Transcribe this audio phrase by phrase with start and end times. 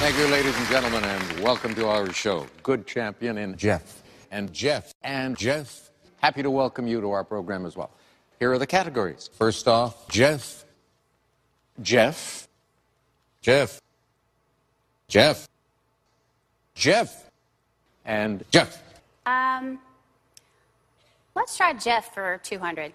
[0.00, 2.46] Thank you, ladies and gentlemen, and welcome to our show.
[2.62, 4.00] Good champion in Jeff.
[4.30, 7.90] And Jeff and Jeff, happy to welcome you to our program as well.
[8.38, 9.28] Here are the categories.
[9.36, 10.64] First off, Jeff.
[11.82, 12.46] Jeff.
[13.42, 13.80] Jeff.
[15.08, 15.48] Jeff.
[16.76, 17.28] Jeff.
[18.04, 18.80] And Jeff.
[19.26, 19.80] Um,
[21.34, 22.92] let's try Jeff for 200.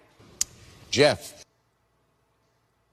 [0.90, 1.44] Jeff.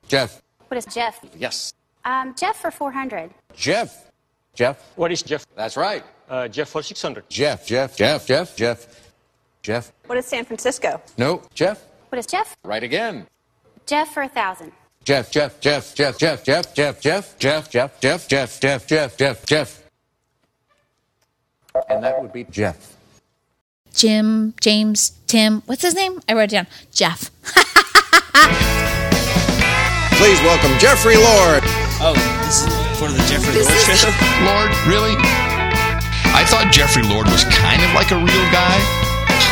[0.10, 0.42] Jeff.
[0.68, 1.18] What is Jeff?
[1.40, 1.74] Yes.
[2.06, 3.32] Um, Jeff for 400.
[3.56, 4.12] Jeff.
[4.54, 4.82] Jeff.
[4.96, 5.46] What is Jeff?
[5.56, 6.04] That's right.
[6.30, 7.30] Uh, Jeff for 600.
[7.30, 7.66] Jeff.
[7.66, 7.96] Jeff.
[7.96, 8.26] Jeff.
[8.26, 8.56] Jeff.
[8.56, 9.12] Jeff.
[9.62, 9.92] Jeff.
[10.08, 11.02] What is San Francisco?
[11.18, 11.44] No.
[11.54, 11.84] Jeff.
[12.10, 12.58] What is Jeff?
[12.64, 13.28] Right again.
[13.86, 14.72] Jeff for 1,000.
[15.04, 19.46] Jeff, Jeff, Jeff, Jeff, Jeff, Jeff, Jeff, Jeff, Jeff, Jeff, Jeff, Jeff, Jeff, Jeff, Jeff,
[19.46, 19.84] Jeff.
[21.90, 22.96] And that would be Jeff.
[23.94, 25.64] Jim, James, Tim.
[25.66, 26.22] What's his name?
[26.30, 26.68] I wrote it down.
[26.92, 27.32] Jeff.
[30.18, 31.91] Please welcome Jeffrey Lord.
[32.02, 34.10] Oh, this is for the Jeffrey Lord show?
[34.42, 35.14] Lord, really?
[36.34, 38.74] I thought Jeffrey Lord was kind of like a real guy.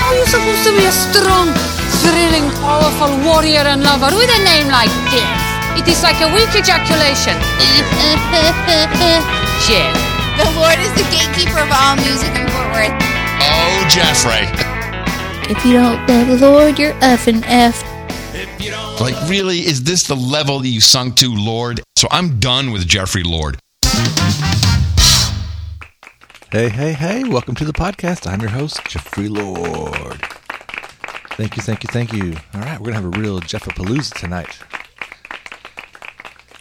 [0.02, 1.54] How are you supposed to be a strong,
[2.02, 5.30] thrilling, powerful warrior and lover with a name like this?
[5.78, 7.38] It is like a weak ejaculation.
[9.70, 9.94] Jeff.
[10.42, 12.98] The Lord is the gatekeeper of all music in Fort Worth.
[13.46, 14.50] Oh, Jeffrey.
[15.54, 17.86] if you don't love the Lord, you're effing F.
[18.60, 19.60] Like, really?
[19.60, 21.82] Is this the level that you sunk to, Lord?
[21.98, 23.58] So I'm done with Jeffrey Lord.
[26.52, 28.28] Hey, hey, hey, welcome to the podcast.
[28.28, 30.22] I'm your host, Jeffrey Lord.
[31.38, 32.36] Thank you, thank you, thank you.
[32.54, 34.60] All right, we're going to have a real Jeffapalooza tonight.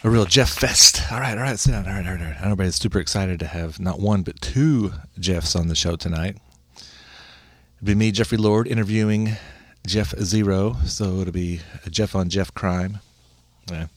[0.05, 1.11] A real Jeff Fest.
[1.11, 1.85] All right, all right, sit down.
[1.85, 2.41] All right, all right, all right.
[2.41, 6.37] Everybody's super excited to have not one, but two Jeffs on the show tonight.
[6.77, 9.35] It'll be me, Jeffrey Lord, interviewing
[9.85, 10.75] Jeff Zero.
[10.85, 12.99] So it'll be a Jeff on Jeff crime.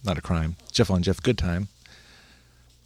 [0.04, 0.56] Not a crime.
[0.70, 1.68] Jeff on Jeff good time.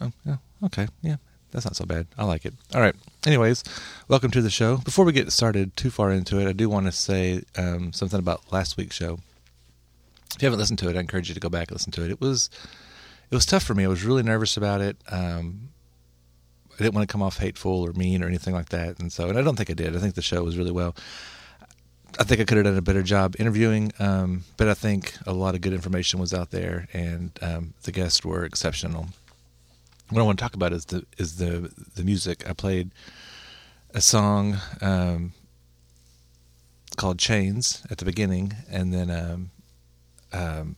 [0.01, 1.17] Oh, yeah, okay, yeah,
[1.51, 2.07] that's not so bad.
[2.19, 2.55] I like it.
[2.75, 2.95] All right.
[3.25, 3.65] Anyways,
[4.09, 4.77] welcome to the show.
[4.77, 8.19] Before we get started too far into it, I do want to say um, something
[8.19, 9.19] about last week's show.
[10.35, 12.05] If you haven't listened to it, I encourage you to go back and listen to
[12.05, 12.11] it.
[12.11, 12.51] It was
[13.31, 13.85] it was tough for me.
[13.85, 14.97] I was really nervous about it.
[15.09, 15.71] Um,
[16.75, 19.29] I didn't want to come off hateful or mean or anything like that, and so
[19.29, 19.97] and I don't think I did.
[19.97, 20.95] I think the show was really well.
[22.19, 25.33] I think I could have done a better job interviewing, um, but I think a
[25.33, 29.09] lot of good information was out there, and um, the guests were exceptional.
[30.09, 32.49] What I want to talk about is the is the the music.
[32.49, 32.91] I played
[33.93, 35.33] a song um,
[36.97, 39.51] called "Chains" at the beginning, and then um,
[40.33, 40.77] um,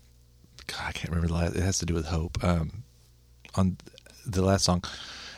[0.66, 1.56] God, I can't remember the last.
[1.56, 2.42] It has to do with hope.
[2.42, 2.84] Um,
[3.54, 3.76] on
[4.26, 4.84] the last song,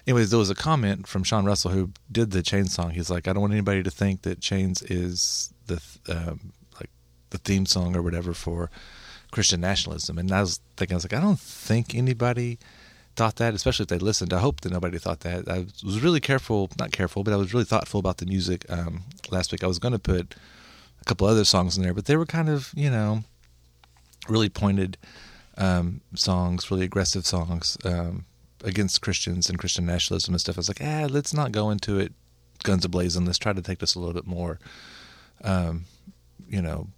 [0.07, 2.91] anyways, there was a comment from Sean Russell who did the Chains song.
[2.91, 6.91] He's like, I don't want anybody to think that Chains is the um, like
[7.31, 8.71] the theme song or whatever for
[9.31, 10.19] Christian nationalism.
[10.19, 12.59] And I was thinking, I was like, I don't think anybody
[13.17, 14.33] thought that, especially if they listened.
[14.33, 15.49] I hope that nobody thought that.
[15.49, 19.03] I was really careful, not careful, but I was really thoughtful about the music um,
[19.31, 19.65] last week.
[19.65, 20.35] I was going to put
[21.01, 23.25] a couple other songs in there, but they were kind of, you know,
[24.29, 24.97] really pointed
[25.57, 28.25] um, songs, really aggressive songs um,
[28.63, 30.57] against Christians and Christian nationalism and stuff.
[30.57, 32.13] I was like, ah, let's not go into it
[32.63, 33.27] guns ablazing.
[33.27, 34.59] Let's try to take this a little bit more,
[35.43, 35.85] um,
[36.49, 36.89] you know,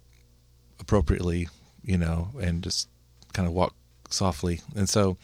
[0.79, 1.49] appropriately,
[1.83, 2.87] you know, and just
[3.33, 3.73] kind of walk
[4.09, 4.61] softly.
[4.75, 5.17] And so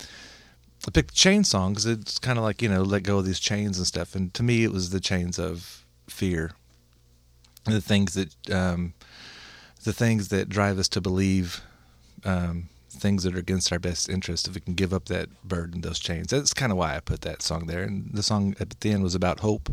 [0.87, 3.39] I picked chain song because It's kind of like, you know, let go of these
[3.39, 4.15] chains and stuff.
[4.15, 6.51] And to me, it was the chains of fear.
[7.65, 8.93] The things that, um,
[9.83, 11.61] the things that drive us to believe
[12.23, 15.81] um, things that are against our best interest if we can give up that burden
[15.81, 16.27] those chains.
[16.27, 17.83] That's kind of why i put that song there.
[17.83, 19.69] And the song at the end was about hope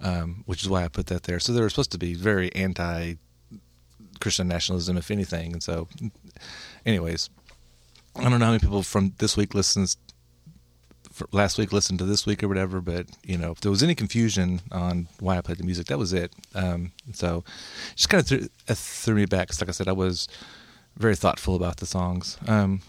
[0.00, 1.40] um, which is why i put that there.
[1.40, 3.14] So they were supposed to be very anti
[4.20, 5.52] christian nationalism if anything.
[5.52, 5.88] And so
[6.84, 7.30] anyways
[8.16, 9.96] i don't know how many people from this week listens
[11.32, 13.94] last week listened to this week or whatever but you know if there was any
[13.94, 16.32] confusion on why i played the music that was it.
[16.54, 17.44] Um, so
[17.96, 20.28] just kind of threw, threw me back because like i said i was
[20.98, 22.36] very thoughtful about the songs.
[22.46, 22.82] Um,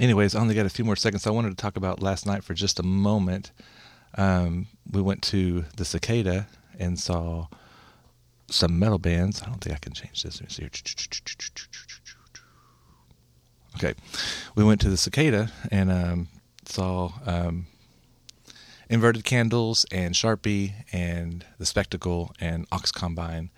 [0.00, 1.26] anyways, I only got a few more seconds.
[1.26, 3.50] I wanted to talk about last night for just a moment.
[4.16, 6.46] Um, we went to the Cicada
[6.78, 7.48] and saw
[8.50, 9.42] some metal bands.
[9.42, 10.40] I don't think I can change this.
[10.40, 10.70] Let me see here.
[13.76, 13.94] Okay,
[14.54, 16.28] we went to the Cicada and um,
[16.64, 17.66] saw um,
[18.88, 23.50] Inverted Candles and Sharpie and the Spectacle and Ox Combine.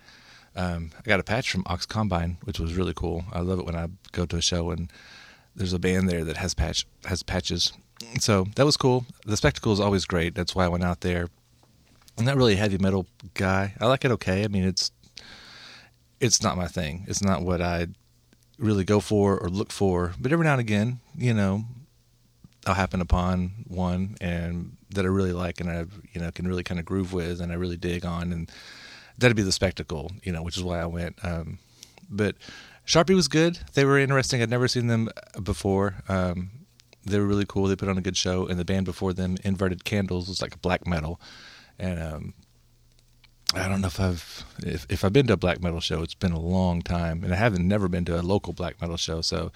[0.55, 3.23] Um, I got a patch from Ox Combine, which was really cool.
[3.31, 4.91] I love it when I go to a show and
[5.55, 7.73] there's a band there that has patch has patches.
[8.19, 9.05] So that was cool.
[9.25, 10.35] The spectacle is always great.
[10.35, 11.29] That's why I went out there.
[12.17, 13.73] I'm not really a heavy metal guy.
[13.79, 14.43] I like it okay.
[14.43, 14.91] I mean, it's
[16.19, 17.05] it's not my thing.
[17.07, 17.87] It's not what I
[18.57, 20.13] really go for or look for.
[20.19, 21.65] But every now and again, you know,
[22.65, 26.63] I'll happen upon one and that I really like and I you know can really
[26.63, 28.51] kind of groove with and I really dig on and
[29.17, 31.23] that'd be the spectacle, you know, which is why I went.
[31.23, 31.59] Um,
[32.09, 32.35] but
[32.85, 33.59] Sharpie was good.
[33.73, 34.41] They were interesting.
[34.41, 35.09] I'd never seen them
[35.41, 35.95] before.
[36.09, 36.51] Um,
[37.05, 37.67] they were really cool.
[37.67, 40.61] They put on a good show, and the band before them, Inverted Candles, was like
[40.61, 41.19] black metal,
[41.79, 42.33] and um,
[43.55, 46.03] I don't know if I've if, if I've been to a black metal show.
[46.03, 48.97] It's been a long time, and I haven't never been to a local black metal
[48.97, 49.21] show.
[49.21, 49.51] So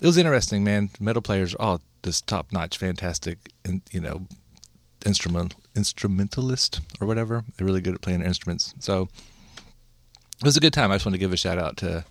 [0.00, 0.90] it was interesting, man.
[1.00, 4.26] Metal players are all just top notch, fantastic, and you know,
[5.04, 7.44] instrument instrumentalist or whatever.
[7.56, 8.74] They're really good at playing instruments.
[8.80, 9.08] So
[10.38, 10.90] it was a good time.
[10.90, 12.04] I just want to give a shout out to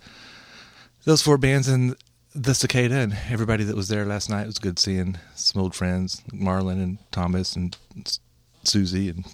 [1.06, 1.96] those four bands and
[2.34, 4.44] the cicada and everybody that was there last night.
[4.44, 7.78] It was good seeing some old friends, Marlon and Thomas and
[8.64, 9.26] Susie and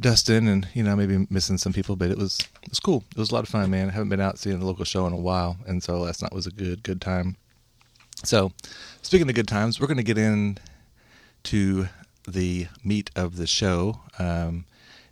[0.00, 3.04] Dustin, and you know maybe missing some people, but it was it was cool.
[3.10, 3.88] It was a lot of fun, man.
[3.88, 6.32] I haven't been out seeing the local show in a while, and so last night
[6.32, 7.36] was a good good time.
[8.24, 8.52] So,
[9.02, 10.58] speaking of good times, we're going to get in
[11.48, 11.88] to
[12.26, 14.66] the meat of the show um,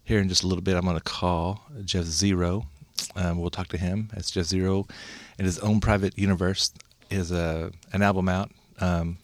[0.05, 0.77] here in just a little bit.
[0.77, 2.67] I'm going to call Jeff Zero.
[3.15, 4.11] Um, we'll talk to him.
[4.13, 4.87] It's Jeff Zero
[5.39, 6.73] in his own private universe.
[7.09, 8.51] Is a an album out.
[8.81, 9.17] Um,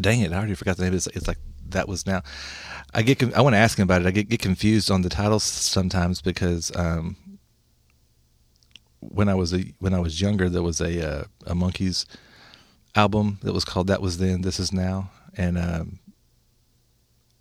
[0.00, 0.32] dang it!
[0.32, 0.94] I already forgot the name.
[0.94, 1.38] It's, it's like
[1.70, 2.22] that was now.
[2.94, 3.22] I get.
[3.34, 4.06] I want to ask him about it.
[4.06, 7.16] I get, get confused on the titles sometimes because um,
[9.00, 12.06] when I was a when I was younger, there was a uh, a Monkees
[12.94, 15.98] album that was called "That Was Then, This Is Now," and um,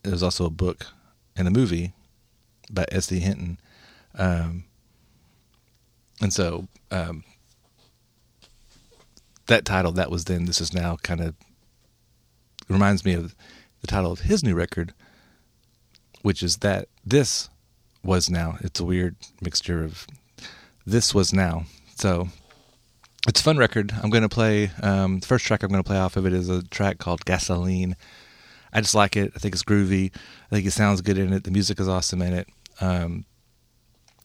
[0.04, 0.88] there was also a book
[1.36, 1.94] and a movie
[2.72, 3.20] by S.E.
[3.20, 3.60] Hinton,
[4.18, 4.66] um,
[6.22, 7.24] and so um,
[9.48, 11.36] that title "That Was Then, This Is Now" kind of
[12.68, 13.36] reminds me of
[13.82, 14.94] the title of his new record,
[16.22, 17.50] which is that this
[18.04, 18.58] was now.
[18.62, 20.08] It's a weird mixture of
[20.86, 21.66] this was now.
[21.96, 22.30] So
[23.28, 23.94] it's a fun record.
[24.02, 26.34] I'm going to play um, the first track I'm going to play off of it
[26.34, 27.96] is a track called Gasoline.
[28.74, 29.32] I just like it.
[29.36, 30.12] I think it's groovy.
[30.14, 31.44] I think it sounds good in it.
[31.44, 32.48] The music is awesome in it.
[32.82, 33.26] Um,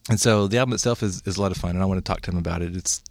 [0.09, 2.09] and so the album itself is, is a lot of fun, and I want to
[2.09, 2.75] talk to him about it.
[2.75, 3.01] It's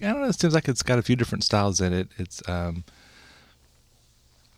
[0.00, 0.28] I don't know.
[0.28, 2.08] It seems like it's got a few different styles in it.
[2.16, 2.84] It's um,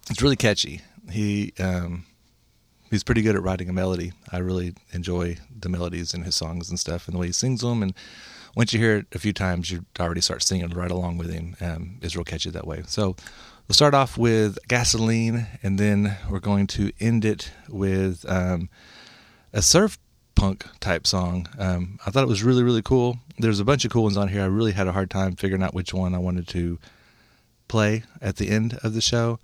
[0.08, 2.04] it's really catchy he um,
[2.92, 4.12] he's pretty good at writing a melody.
[4.30, 7.62] I really enjoy the melodies in his songs and stuff, and the way he sings
[7.62, 7.82] them.
[7.82, 7.94] And
[8.54, 11.56] once you hear it a few times, you already start singing right along with him.
[11.60, 12.82] Um, it's real catchy that way.
[12.86, 13.16] So
[13.66, 18.68] we'll start off with "Gasoline," and then we're going to end it with um,
[19.52, 19.98] a surf
[20.34, 21.48] punk type song.
[21.58, 23.18] Um, I thought it was really really cool.
[23.38, 24.42] There's a bunch of cool ones on here.
[24.42, 26.78] I really had a hard time figuring out which one I wanted to
[27.68, 29.40] play at the end of the show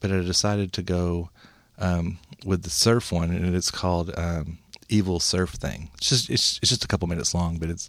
[0.00, 1.30] but I decided to go
[1.78, 4.58] um, with the surf one, and it's called um,
[4.88, 7.88] "Evil Surf Thing." It's just it's, it's just a couple minutes long, but it's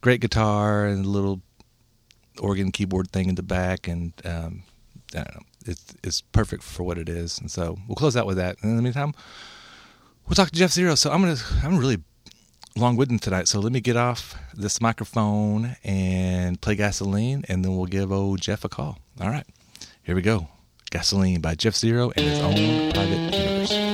[0.00, 1.40] great guitar and a little
[2.40, 4.62] organ keyboard thing in the back, and um,
[5.14, 7.38] I don't know, it's it's perfect for what it is.
[7.38, 8.56] And so we'll close out with that.
[8.62, 9.14] And in the meantime,
[10.26, 10.94] we'll talk to Jeff Zero.
[10.94, 12.02] So I'm gonna I'm really
[12.76, 13.48] long-winded tonight.
[13.48, 18.40] So let me get off this microphone and play gasoline, and then we'll give old
[18.40, 18.98] Jeff a call.
[19.20, 19.46] All right,
[20.02, 20.48] here we go.
[20.90, 23.85] Gasoline by Jeff Zero and his own private universe.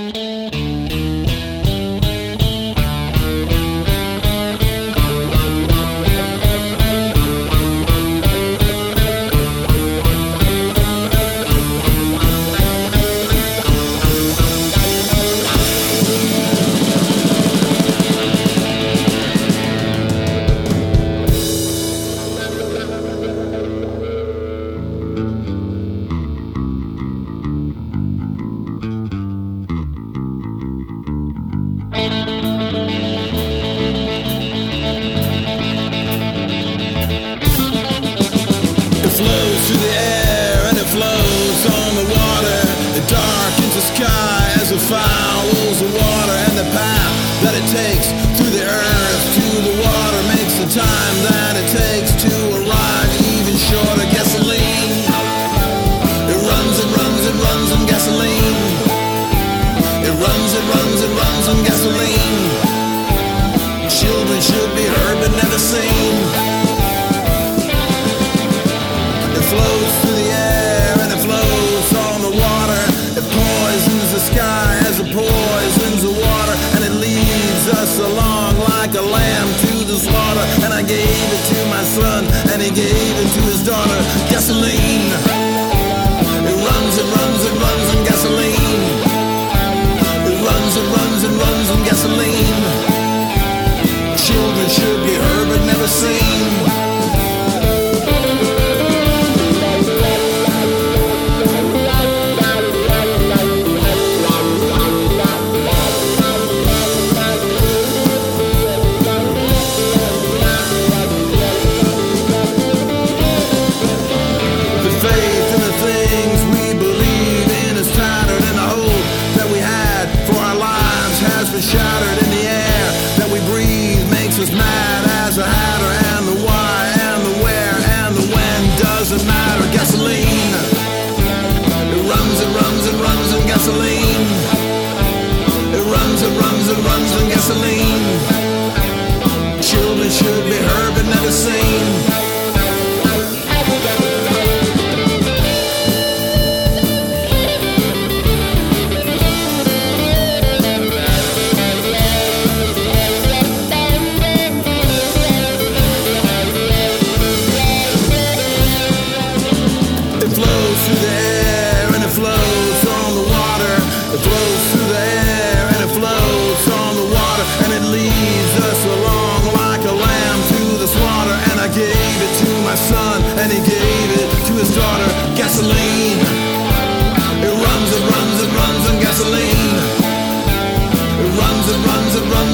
[82.74, 83.01] Son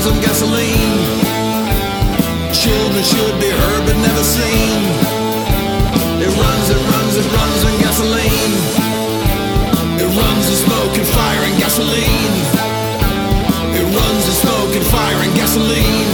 [0.08, 0.98] runs gasoline.
[2.52, 4.80] Children should be heard but never seen.
[6.24, 8.54] It runs, it runs, it runs on gasoline.
[10.00, 12.34] It runs the smoke and fire and gasoline.
[13.78, 16.10] It runs the smoke and fire and gasoline.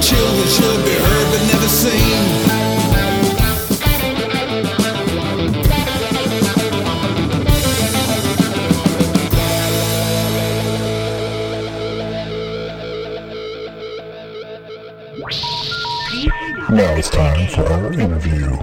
[0.00, 2.47] Children should be heard but never seen.
[17.48, 18.56] It's for our interview.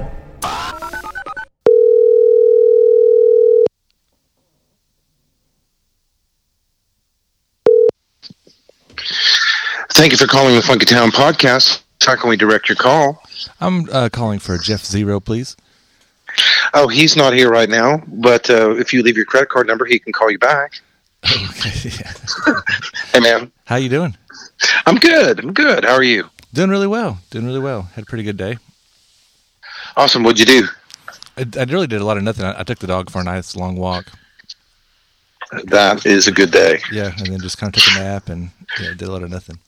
[9.93, 11.83] Thank you for calling the Funky Town podcast.
[12.05, 13.23] How can we direct your call?
[13.59, 15.55] I'm uh, calling for Jeff Zero, please.
[16.73, 19.85] Oh, he's not here right now, but uh, if you leave your credit card number,
[19.85, 20.73] he can call you back.
[21.25, 21.91] Okay.
[23.13, 23.49] Hey, man.
[23.63, 24.17] How you doing?
[24.85, 25.39] I'm good.
[25.39, 25.85] I'm good.
[25.85, 26.29] How are you?
[26.53, 27.19] Doing really well.
[27.29, 27.83] Doing really well.
[27.95, 28.57] Had a pretty good day.
[29.97, 30.23] Awesome.
[30.23, 30.67] What'd you do?
[31.37, 32.45] I, I really did a lot of nothing.
[32.45, 34.11] I, I took the dog for a nice long walk.
[35.65, 36.79] That is a good day.
[36.91, 38.49] Yeah, and then just kind of took a nap and
[38.79, 39.59] yeah, did a lot of nothing.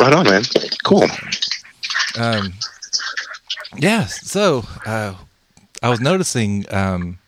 [0.00, 0.42] Right on, man.
[0.84, 1.06] Cool.
[2.18, 2.54] Um,
[3.76, 4.06] yeah.
[4.06, 5.14] So uh,
[5.82, 7.18] I was noticing, um,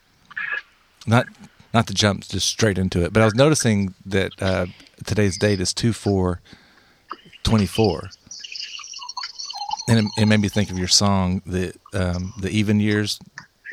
[1.05, 1.27] not
[1.73, 4.65] not to jump just straight into it, but I was noticing that uh,
[5.05, 6.41] today's date is two four
[7.43, 8.09] twenty four,
[9.87, 13.19] and it, it made me think of your song, the um, the even years.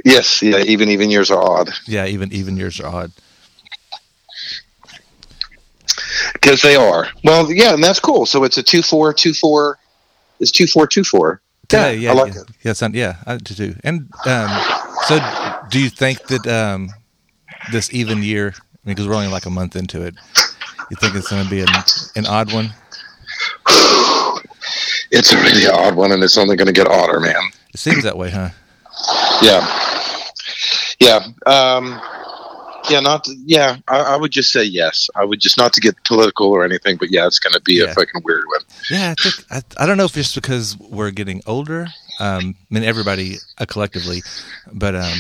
[0.04, 0.42] Yes.
[0.42, 0.58] Yeah.
[0.58, 3.12] Even even years are odd Yeah, even even years are odd.
[6.34, 7.08] because they are.
[7.24, 8.26] Well, yeah, and that's cool.
[8.26, 9.78] So it's a two four two four.
[10.40, 11.40] Is two four two four?
[11.72, 12.40] Yeah, yeah, I like yeah.
[12.42, 12.48] it.
[12.62, 13.74] Yeah, sound, yeah, I do too.
[13.82, 14.50] And um,
[15.06, 15.18] so,
[15.70, 16.90] do you think that um,
[17.72, 18.54] this even year,
[18.84, 20.14] because we're only like a month into it,
[20.90, 21.68] you think it's going to be an,
[22.16, 22.70] an odd one?
[25.16, 27.40] It's a really odd one, and it's only going to get odder, man.
[27.72, 28.50] It seems that way, huh?
[29.42, 29.64] Yeah.
[31.00, 31.20] Yeah.
[31.46, 32.00] Um,
[32.90, 33.76] yeah, not to, yeah.
[33.88, 35.08] I, I would just say yes.
[35.14, 37.74] I would just not to get political or anything, but yeah, it's going to be
[37.74, 37.84] Yeah.
[37.90, 38.60] a fucking weird one.
[38.90, 41.86] Yeah, I think I, I don't know if it's because we're getting older.
[42.20, 44.22] Um, I mean, everybody uh, collectively,
[44.72, 45.18] but um,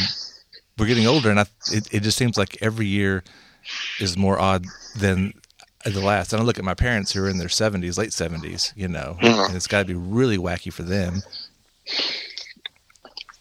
[0.78, 3.24] we're getting older, and I, it, it just seems like every year
[4.00, 5.32] is more odd than
[5.92, 6.32] the last.
[6.32, 9.18] And I look at my parents who are in their seventies, late seventies, you know,
[9.20, 9.48] Mhm.
[9.48, 11.22] and it's got to be really wacky for them.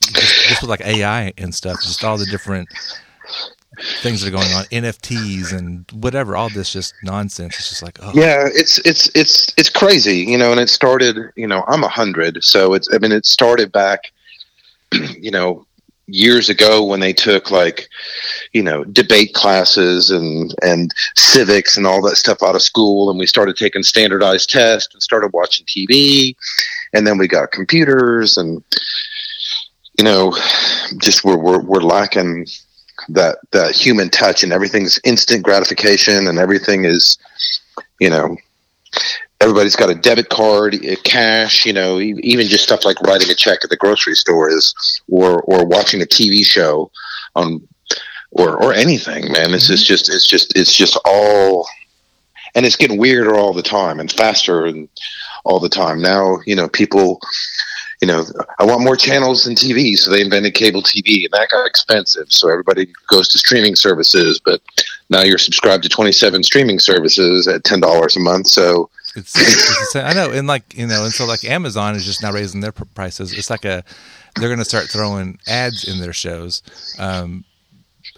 [0.02, 2.68] Just, just with like AI and stuff, just all the different
[4.02, 7.56] things that are going on, NFTs and whatever, all this just nonsense.
[7.58, 10.52] It's just like, oh, Yeah, it's it's it's it's crazy, you know.
[10.52, 12.88] And it started, you know, I'm a hundred, so it's.
[12.94, 14.12] I mean, it started back,
[15.18, 15.66] you know,
[16.08, 17.88] years ago when they took like,
[18.52, 23.20] you know, debate classes and and civics and all that stuff out of school, and
[23.20, 26.36] we started taking standardized tests and started watching TV,
[26.94, 28.64] and then we got computers and,
[29.98, 30.32] you know,
[31.00, 32.46] just we're we're, we're lacking
[33.10, 37.18] that that human touch, and everything's instant gratification, and everything is
[38.00, 38.36] you know
[39.44, 43.36] everybody's got a debit card eh, cash you know even just stuff like writing a
[43.36, 44.74] check at the grocery store is
[45.10, 46.90] or or watching a tv show
[47.36, 47.62] on
[48.34, 49.54] or or anything man.
[49.54, 49.94] It's just mm-hmm.
[49.94, 51.68] just it's just it's just all
[52.56, 54.90] and it's getting weirder all the time and faster and
[55.46, 56.02] all the time.
[56.02, 57.20] Now you know people
[58.02, 58.26] you know
[58.60, 62.30] i want more channels than tv so they invented cable tv and that got expensive
[62.30, 64.60] so everybody goes to streaming services but
[65.10, 69.86] now you're subscribed to 27 streaming services at $10 a month so It's, it's the
[69.92, 70.06] same.
[70.06, 72.72] I know, and like you know, and so like Amazon is just now raising their
[72.72, 73.32] prices.
[73.34, 73.84] It's like a
[74.36, 76.64] they're going to start throwing ads in their shows,
[76.98, 77.44] um,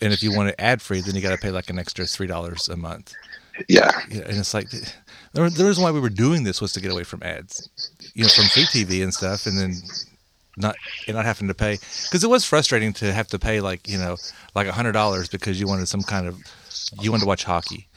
[0.02, 2.06] and if you want it ad free, then you got to pay like an extra
[2.06, 3.14] three dollars a month.
[3.68, 6.82] yeah Yeah, and it's like the, the reason why we were doing this was to
[6.82, 7.70] get away from ads,
[8.14, 9.74] you know, from free TV and stuff, and then
[10.58, 10.76] not
[11.08, 13.98] and not having to pay because it was frustrating to have to pay like you
[13.98, 14.16] know
[14.56, 16.42] like a hundred dollars because you wanted some kind of
[17.02, 17.88] you wanted to watch hockey.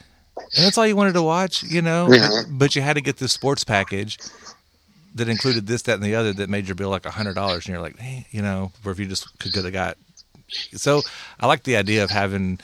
[0.55, 2.11] And that's all you wanted to watch, you know.
[2.11, 2.43] Yeah.
[2.49, 4.17] But you had to get this sports package
[5.15, 7.65] that included this, that, and the other that made your bill like a hundred dollars,
[7.65, 9.97] and you're like, hey, you know, where if you just could could have got.
[10.73, 11.01] So
[11.39, 12.59] I like the idea of having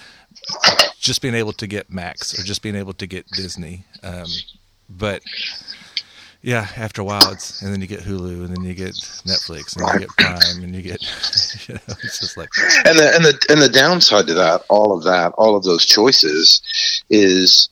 [1.00, 4.26] just being able to get Max or just being able to get Disney, um,
[4.90, 5.22] but
[6.46, 8.94] yeah, after a while, it's and then you get Hulu, and then you get
[9.26, 11.02] Netflix, and you get Prime, and you get,
[11.68, 12.50] you know, it's just like
[12.86, 15.88] and the and the and the downside to that all of that all of those
[15.88, 16.62] choices
[17.10, 17.70] is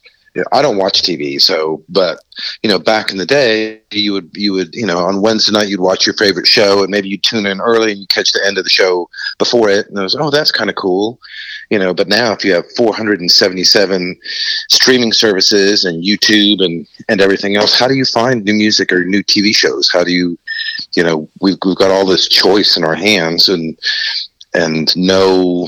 [0.52, 2.18] I don't watch TV, so but
[2.64, 5.68] you know, back in the day, you would you would you know on Wednesday night
[5.68, 8.44] you'd watch your favorite show, and maybe you tune in early and you catch the
[8.44, 11.20] end of the show before it, and it was oh that's kind of cool,
[11.74, 11.94] you know.
[11.94, 14.20] But now if you have 477
[14.70, 19.04] streaming services and YouTube and and everything else, how do you find new music or
[19.04, 19.90] new TV shows?
[19.92, 20.38] How do you
[20.96, 23.78] you know we've we've got all this choice in our hands and
[24.54, 25.68] and no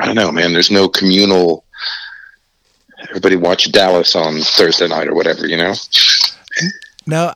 [0.00, 0.52] I don't know, man.
[0.52, 1.64] There's no communal.
[3.08, 5.74] Everybody watch Dallas on Thursday night or whatever, you know.
[7.06, 7.32] No,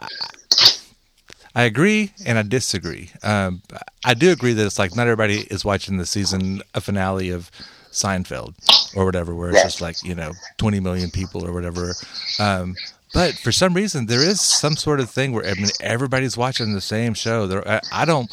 [1.54, 3.10] I agree and I disagree.
[3.22, 3.62] Um,
[4.04, 7.50] I do agree that it's like not everybody is watching the season a finale of
[7.92, 8.54] Seinfeld
[8.96, 11.92] or whatever, where it's just like you know twenty million people or whatever.
[12.38, 12.74] Um,
[13.12, 16.72] but for some reason, there is some sort of thing where I mean everybody's watching
[16.72, 17.46] the same show.
[17.46, 18.30] There, I, I don't.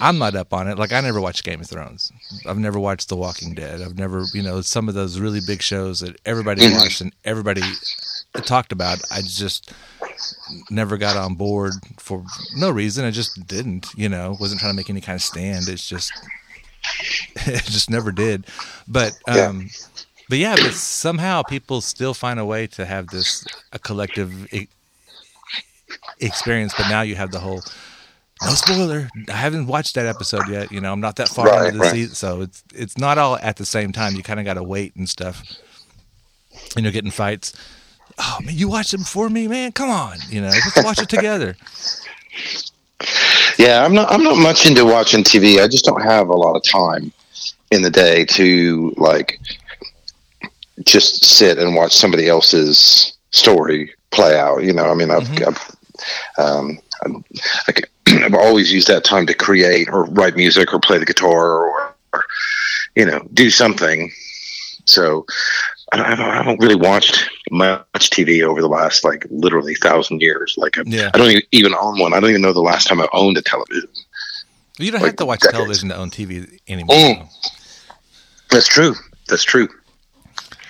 [0.00, 0.76] I'm not up on it.
[0.76, 2.10] Like I never watched Game of Thrones.
[2.46, 3.80] I've never watched The Walking Dead.
[3.80, 6.80] I've never, you know, some of those really big shows that everybody Mhm.
[6.80, 7.62] watched and everybody
[8.44, 9.00] talked about.
[9.12, 9.72] I just
[10.70, 12.24] never got on board for
[12.56, 13.04] no reason.
[13.04, 15.68] I just didn't, you know, wasn't trying to make any kind of stand.
[15.68, 16.12] It's just,
[17.46, 18.46] it just never did.
[18.88, 19.46] But, Yeah.
[19.48, 19.70] um,
[20.28, 24.68] but yeah, but somehow people still find a way to have this a collective e-
[26.20, 26.74] experience.
[26.76, 27.62] But now you have the whole
[28.42, 29.08] no spoiler.
[29.28, 30.72] I haven't watched that episode yet.
[30.72, 31.92] You know, I'm not that far Right, into the right.
[31.92, 34.14] season, so it's it's not all at the same time.
[34.16, 35.42] You kind of got to wait and stuff.
[36.76, 37.52] You know, getting fights.
[38.18, 39.72] Oh man, you watched them for me, man.
[39.72, 41.56] Come on, you know, let's watch it together.
[43.58, 44.10] Yeah, I'm not.
[44.10, 45.62] I'm not much into watching TV.
[45.62, 47.12] I just don't have a lot of time
[47.70, 49.40] in the day to like
[50.84, 54.64] just sit and watch somebody else's story play out.
[54.64, 55.76] You know, I mean, I've, I've
[56.38, 57.24] um, I'm,
[57.68, 57.72] I,
[58.24, 61.94] I've always used that time to create or write music or play the guitar or,
[62.12, 62.24] or
[62.96, 64.10] you know do something.
[64.86, 65.26] So
[65.92, 69.74] I don't, I don't, I don't really watched much TV over the last like literally
[69.74, 70.54] thousand years.
[70.56, 71.10] Like I, Yeah.
[71.14, 72.14] I don't even, even own one.
[72.14, 73.88] I don't even know the last time I owned a television.
[74.78, 75.52] You don't Like have to watch decades.
[75.58, 76.96] television to own TV anymore.
[76.96, 77.28] Mm.
[78.50, 78.94] That's true.
[79.28, 79.68] That's true.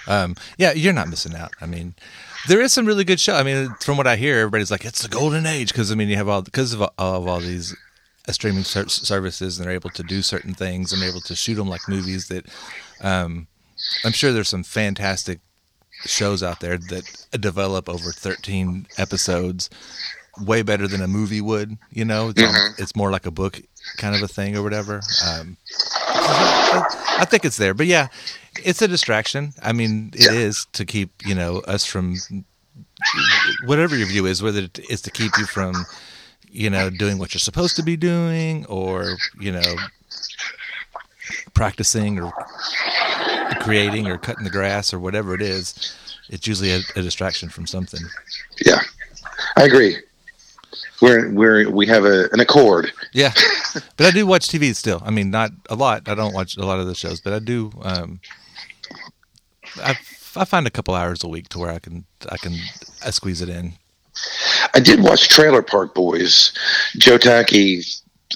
[0.06, 1.52] Um, yeah, you're not missing out.
[1.60, 1.94] I mean,
[2.48, 3.34] there is some really good show.
[3.36, 6.08] I mean, from what I hear, everybody's like, it's the golden age because I mean,
[6.08, 7.74] you have all because of, of all these
[8.28, 11.34] uh, streaming ser- services, and they're able to do certain things and they're able to
[11.34, 12.28] shoot them like movies.
[12.28, 12.46] That
[13.00, 13.46] um,
[14.04, 15.40] I'm sure there's some fantastic
[16.06, 19.70] shows out there that develop over 13 episodes,
[20.40, 21.76] way better than a movie would.
[21.90, 22.46] You know, it's, Mhm.
[22.46, 23.60] almost- it's more like a book
[23.98, 25.00] kind of a thing or whatever.
[25.26, 25.56] Um,
[26.06, 28.08] I think it's there, but yeah,
[28.64, 29.52] it's a distraction.
[29.62, 32.16] I mean, it is to keep you know us from
[33.66, 35.86] whatever your view is, whether it is to keep you from
[36.50, 39.76] you know doing what you're supposed to be doing, or you know
[41.54, 42.32] practicing or
[43.64, 45.96] creating or cutting the grass or whatever it is.
[46.28, 48.00] It's usually a, a distraction from something.
[48.64, 48.80] Yeah,
[49.56, 49.96] I agree.
[51.02, 52.92] We're we're we have a, an accord.
[53.12, 53.32] Yeah,
[53.96, 55.02] but I do watch TV still.
[55.04, 56.08] I mean, not a lot.
[56.08, 57.72] I don't watch a lot of the shows, but I do.
[57.82, 58.20] Um,
[59.76, 59.96] I
[60.36, 62.54] I find a couple hours a week to where I can I can
[63.04, 63.74] I squeeze it in.
[64.72, 66.52] I did watch Trailer Park Boys.
[66.96, 67.82] Joe Tacky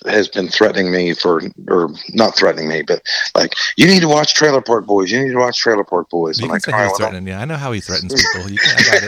[0.06, 3.02] has been threatening me for, or not threatening me, but
[3.34, 5.10] like, you need to watch Trailer Park Boys.
[5.10, 6.38] You need to watch Trailer Park Boys.
[6.38, 7.26] You I'm like, say "All he's right, threatening.
[7.26, 8.50] Yeah, I know how he threatens people.
[8.50, 9.02] You can, I got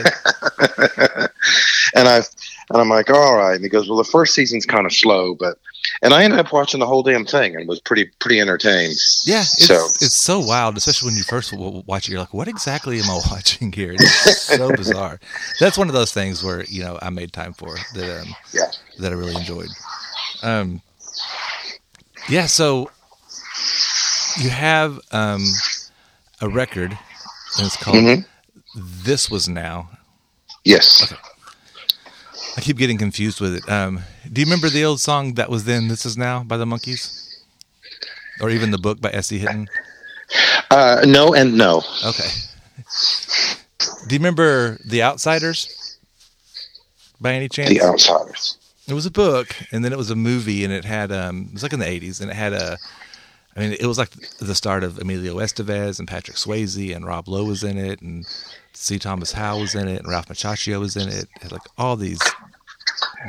[1.25, 1.31] it.
[1.95, 3.55] and I and I'm like, all right.
[3.55, 5.57] And he goes, well, the first season's kind of slow, but
[6.01, 8.95] and I ended up watching the whole damn thing and was pretty pretty entertained.
[9.25, 12.11] Yeah, it's so it's so wild, especially when you first watch it.
[12.11, 13.93] You're like, what exactly am I watching here?
[13.93, 15.19] It's so bizarre.
[15.59, 18.21] That's one of those things where you know I made time for that.
[18.21, 19.69] Um, yeah, that I really enjoyed.
[20.43, 20.81] Um,
[22.29, 22.89] yeah, so
[24.39, 25.43] you have um,
[26.41, 26.97] a record,
[27.57, 28.25] and it's called Mhm.
[28.75, 29.89] "This Was Now."
[30.63, 31.15] yes, Okay.
[32.57, 33.69] I keep getting confused with it.
[33.69, 36.65] Um, do you remember the old song that was then, "This Is Now" by the
[36.65, 37.35] Monkees,
[38.41, 39.37] or even the book by S.E.
[39.39, 39.69] Hinton?
[40.71, 41.83] uh, no, and no.
[42.05, 42.29] Okay.
[44.07, 45.97] Do you remember The Outsiders
[47.19, 47.69] by any chance?
[47.69, 48.57] The Outsiders.
[48.87, 51.53] It was a book, and then it was a movie, and it had um, it
[51.53, 52.77] was like in the '80s, and it had a,
[53.55, 57.27] I mean, it was like the start of Emilio Estevez and Patrick Swayze, and Rob
[57.27, 58.25] Lowe was in it, and
[58.73, 58.97] C.
[58.97, 61.95] Thomas Howell was in it, and Ralph Macchio was in it, It had, like all
[61.95, 62.19] these.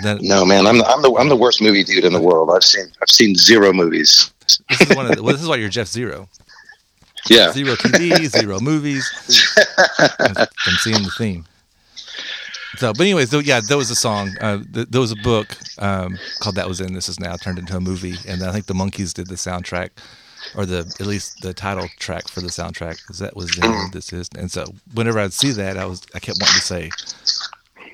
[0.03, 2.51] Then No, man, I'm the, I'm the I'm the worst movie dude in the world.
[2.51, 4.33] I've seen I've seen zero movies.
[4.69, 6.29] this is one of the, well, this is why you're Jeff Zero.
[7.31, 9.09] Yeah, Zero TV, zero movies.
[10.19, 11.45] I'm seeing the theme.
[12.77, 14.35] So, but anyways, though, yeah, there was a song.
[14.41, 17.59] Uh, th- there was a book um, called "That Was In." This is now turned
[17.59, 19.91] into a movie, and I think the Monkees did the soundtrack
[20.57, 23.91] or the at least the title track for the soundtrack because that was then.
[23.93, 26.91] This is, and so whenever I'd see that, I was I kept wanting to say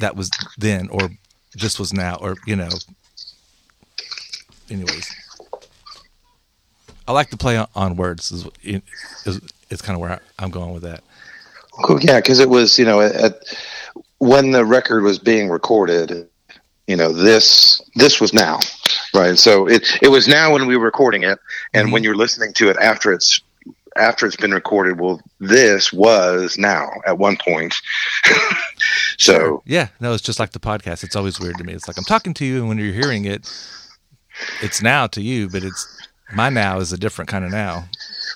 [0.01, 1.11] that was then or
[1.55, 2.71] this was now or you know.
[4.71, 5.11] Anyways,
[7.07, 8.31] I like to play on, on words.
[8.31, 8.47] Is,
[9.25, 11.03] is is kind of where I, I'm going with that.
[11.85, 12.01] Cool.
[12.01, 13.43] Yeah, because it was you know at,
[14.19, 16.29] when the record was being recorded,
[16.87, 18.61] you know this this was now,
[19.15, 19.39] right?
[19.39, 21.39] So it it was now when we were recording it,
[21.75, 22.05] and when mm-hmm.
[22.05, 23.41] you're listening to it after it's
[23.97, 27.75] after it's been recorded, well, this was now at one point.
[29.19, 31.05] so Yeah, no, it's just like the podcast.
[31.05, 31.75] It's always weird to me.
[31.75, 33.53] It's like I'm talking to you, and when you're hearing it,
[34.63, 37.85] it's now to you, but it's my now is a different kind of now.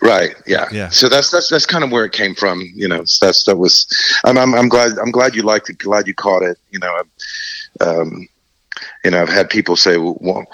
[0.03, 0.35] Right.
[0.47, 0.67] Yeah.
[0.73, 0.89] Yeah.
[0.89, 2.61] So that's that's that's kind of where it came from.
[2.75, 3.87] You know, so that's that was.
[4.25, 5.79] I'm I'm, I'm glad I'm glad you liked it.
[5.79, 6.59] Glad you caught it.
[6.71, 7.03] You know,
[7.81, 8.29] um,
[9.05, 10.45] you know, I've had people say, well,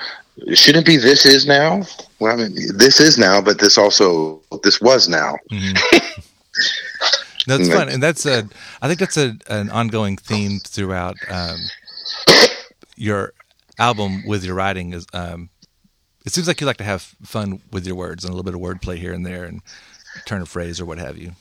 [0.52, 1.82] shouldn't be this is now.
[2.20, 5.36] Well, I mean, this is now, but this also this was now.
[7.46, 7.72] That's Mm.
[7.72, 8.46] fun, and that's a.
[8.82, 11.56] I think that's a an ongoing theme throughout um,
[12.96, 13.32] your
[13.78, 14.92] album with your writing.
[14.92, 15.48] Is um,
[16.28, 18.54] it seems like you like to have fun with your words and a little bit
[18.54, 19.62] of wordplay here and there, and
[20.26, 21.32] turn a phrase or what have you.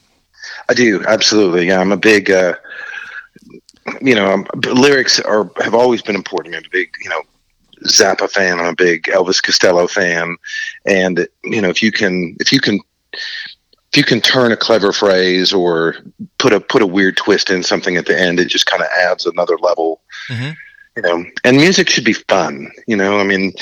[0.69, 1.67] I do absolutely.
[1.67, 2.31] Yeah, I'm a big.
[2.31, 2.55] Uh,
[4.01, 6.55] you know, um, lyrics are have always been important.
[6.55, 7.21] I'm a big, you know,
[7.83, 8.61] Zappa fan.
[8.61, 10.37] I'm a big Elvis Costello fan,
[10.85, 12.79] and you know, if you can, if you can,
[13.11, 15.97] if you can turn a clever phrase or
[16.37, 18.87] put a put a weird twist in something at the end, it just kind of
[18.97, 19.99] adds another level.
[20.29, 20.51] Mm-hmm.
[20.97, 22.71] You know, and music should be fun.
[22.87, 23.53] You know, I mean,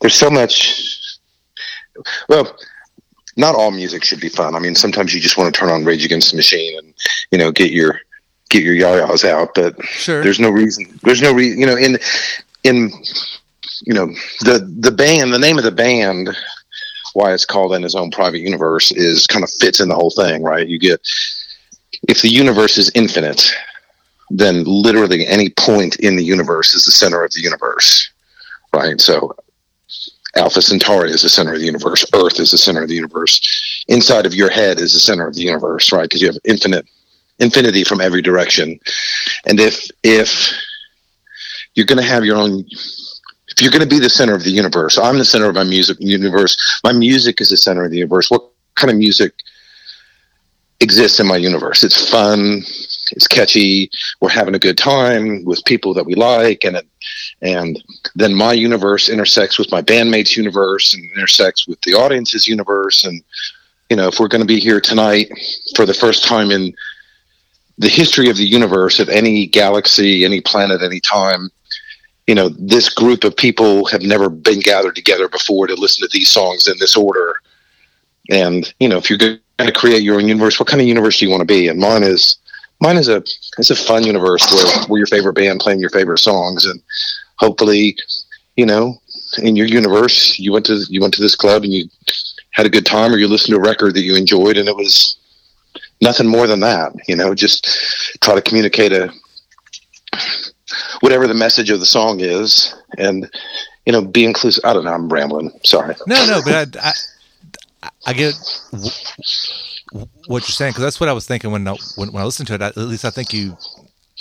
[0.00, 1.18] there's so much.
[2.28, 2.56] Well,
[3.36, 4.54] not all music should be fun.
[4.54, 6.94] I mean, sometimes you just want to turn on Rage Against the Machine and
[7.32, 8.00] you know get your
[8.48, 10.22] get your yayas out, but Sure.
[10.22, 10.86] there's no reason.
[11.02, 11.58] There's no reason.
[11.60, 11.98] You know, in
[12.62, 12.90] in
[13.82, 14.06] you know
[14.42, 16.30] the the band, the name of the band,
[17.14, 20.10] why it's called in his own private universe is kind of fits in the whole
[20.10, 20.68] thing, right?
[20.68, 21.00] You get
[22.06, 23.52] if the universe is infinite,
[24.30, 28.10] then literally any point in the universe is the center of the universe,
[28.72, 29.00] right?
[29.00, 29.34] So
[30.36, 32.04] Alpha Centauri is the center of the universe.
[32.14, 33.84] Earth is the center of the universe.
[33.88, 36.04] Inside of your head is the center of the universe, right?
[36.04, 36.86] Because you have infinite
[37.38, 38.78] infinity from every direction.
[39.46, 40.52] And if if
[41.74, 42.64] you're going to have your own
[43.48, 45.64] if you're going to be the center of the universe, I'm the center of my
[45.64, 46.80] music universe.
[46.82, 48.30] My music is the center of the universe.
[48.30, 49.32] What kind of music
[50.80, 51.84] exists in my universe?
[51.84, 52.62] It's fun.
[53.12, 53.90] It's catchy.
[54.20, 56.86] We're having a good time with people that we like, and it,
[57.42, 57.82] and
[58.14, 63.04] then my universe intersects with my bandmates' universe, and intersects with the audience's universe.
[63.04, 63.22] And
[63.90, 65.30] you know, if we're going to be here tonight
[65.76, 66.74] for the first time in
[67.78, 71.50] the history of the universe, of any galaxy, any planet, any time,
[72.26, 76.12] you know, this group of people have never been gathered together before to listen to
[76.12, 77.34] these songs in this order.
[78.30, 81.18] And you know, if you're going to create your own universe, what kind of universe
[81.18, 81.68] do you want to be?
[81.68, 82.38] And mine is
[82.84, 83.16] mine is a
[83.58, 86.80] it's a fun universe where we're your favorite band playing your favorite songs, and
[87.36, 87.96] hopefully,
[88.56, 89.00] you know,
[89.38, 91.88] in your universe, you went to you went to this club and you
[92.50, 94.76] had a good time, or you listened to a record that you enjoyed, and it
[94.76, 95.16] was
[96.00, 96.92] nothing more than that.
[97.08, 97.66] You know, just
[98.20, 99.12] try to communicate a
[101.00, 103.30] whatever the message of the song is, and
[103.86, 104.64] you know, be inclusive.
[104.64, 104.92] I don't know.
[104.92, 105.50] I'm rambling.
[105.64, 105.94] Sorry.
[106.06, 106.92] No, no, but I,
[107.82, 108.34] I, I get
[110.26, 112.48] what you're saying because that's what I was thinking when I, when, when I listened
[112.48, 112.62] to it.
[112.62, 113.56] I, at least I think you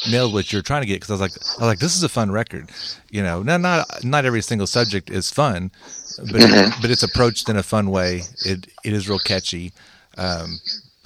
[0.10, 2.04] nailed what you're trying to get because I was like, I was like, this is
[2.04, 2.70] a fun record.
[3.10, 5.72] You know, no, not not every single subject is fun,
[6.18, 6.82] but Mhm.
[6.82, 8.22] but it's approached in a fun way.
[8.46, 9.72] It it is real catchy.
[10.18, 10.60] Um,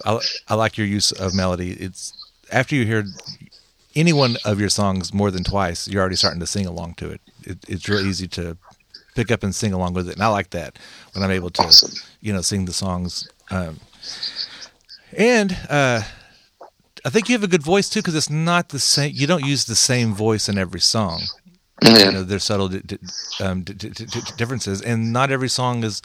[0.05, 1.71] I I like your use of melody.
[1.73, 2.13] It's
[2.51, 3.03] after you hear
[3.95, 7.09] any one of your songs more than twice, you're already starting to sing along to
[7.09, 7.21] it.
[7.43, 8.57] it it's real easy to
[9.15, 10.77] pick up and sing along with it, and I like that
[11.13, 13.27] when I'm able to, you know, sing the songs.
[13.49, 13.79] Um,
[15.15, 16.01] and uh,
[17.05, 19.11] I think you have a good voice too, because it's not the same.
[19.15, 21.21] You don't use the same voice in every song.
[21.83, 22.97] You know, there's subtle di- di-
[23.39, 26.01] um, di- di- di- di- differences, and not every song is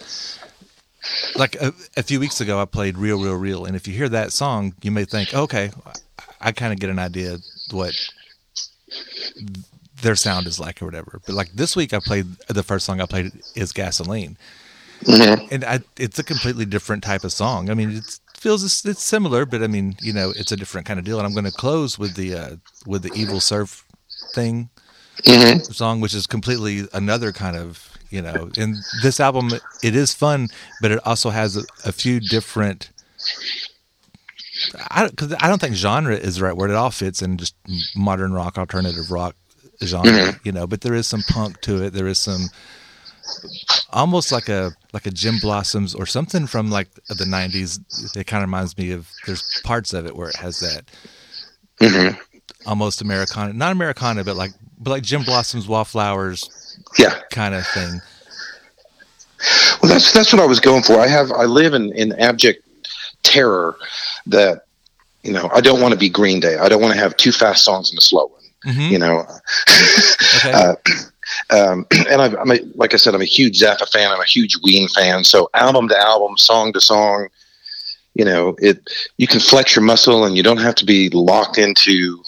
[1.35, 2.61] like a, a few weeks ago.
[2.61, 5.71] I played "Real, Real, Real," and if you hear that song, you may think, "Okay,
[6.41, 7.39] I, kind of get an idea
[7.71, 7.95] what
[10.03, 13.01] their sound is like or whatever." But like this week, I played the first song
[13.01, 14.37] I played is "Gasoline,"
[15.05, 15.49] Mhm.
[15.51, 17.71] and I, it's a completely different type of song.
[17.71, 20.87] I mean, it feels it's, it's similar, but I mean, you know, it's a different
[20.87, 21.19] kind of deal.
[21.19, 23.85] And I'm going to close with the uh, with the "Evil Surf"
[24.35, 24.69] thing
[25.25, 25.73] Mhm.
[25.75, 28.51] song, which is completely another kind of you know.
[28.57, 29.53] In this album,
[29.83, 30.49] it is fun,
[30.81, 32.91] but it also has a, a few different.
[34.91, 36.71] I don't, cause I don't think genre is the right word.
[36.71, 37.55] It all fits in just
[37.97, 39.35] modern rock, alternative rock
[39.83, 40.45] genre, Mhm.
[40.45, 40.67] you know.
[40.67, 41.93] But there is some punk to it.
[41.95, 42.51] There is some
[43.91, 47.81] almost like a like a Gin Blossoms or something from like the '90s.
[48.17, 49.09] It kind of reminds me of.
[49.27, 50.85] There's parts of it where it has that
[51.81, 52.19] Mhm.
[52.67, 56.49] almost Americana, not Americana, but like but like Gin Blossoms, Wallflowers,
[56.99, 57.15] Yeah.
[57.31, 58.01] kind of thing.
[59.83, 61.01] Well, that's that's what I was going for.
[61.01, 62.65] I have I live in in abject
[63.25, 63.77] terror
[64.27, 64.67] that
[65.23, 66.57] you know I don't want to be Green Day.
[66.59, 68.39] I don't want to have two fast songs and a slow one.
[68.93, 69.27] You know,
[70.45, 70.75] uh,
[71.51, 74.11] um, and I've, I'm a, like I said, I'm a huge Zappa fan.
[74.11, 75.25] I'm a huge Ween fan.
[75.25, 77.29] So album to album, song to song,
[78.15, 81.59] you know, it you can flex your muscle and you don't have to be locked
[81.59, 82.23] into.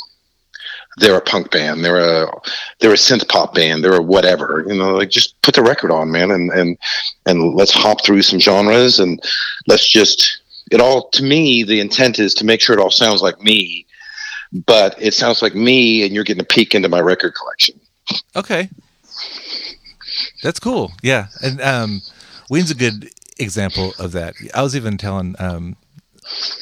[0.98, 1.84] They're a punk band.
[1.84, 2.30] They're a
[2.78, 3.82] they're a synth pop band.
[3.82, 4.64] They're a whatever.
[4.66, 6.78] You know, like just put the record on, man, and and
[7.26, 9.20] and let's hop through some genres and
[9.66, 10.40] let's just
[10.70, 11.08] it all.
[11.10, 13.86] To me, the intent is to make sure it all sounds like me,
[14.66, 17.78] but it sounds like me, and you're getting a peek into my record collection.
[18.36, 18.70] Okay.
[20.44, 20.92] That's cool.
[21.02, 21.26] Yeah.
[21.42, 22.02] And um
[22.50, 24.35] Ween's a good example of that.
[24.54, 25.76] I was even telling um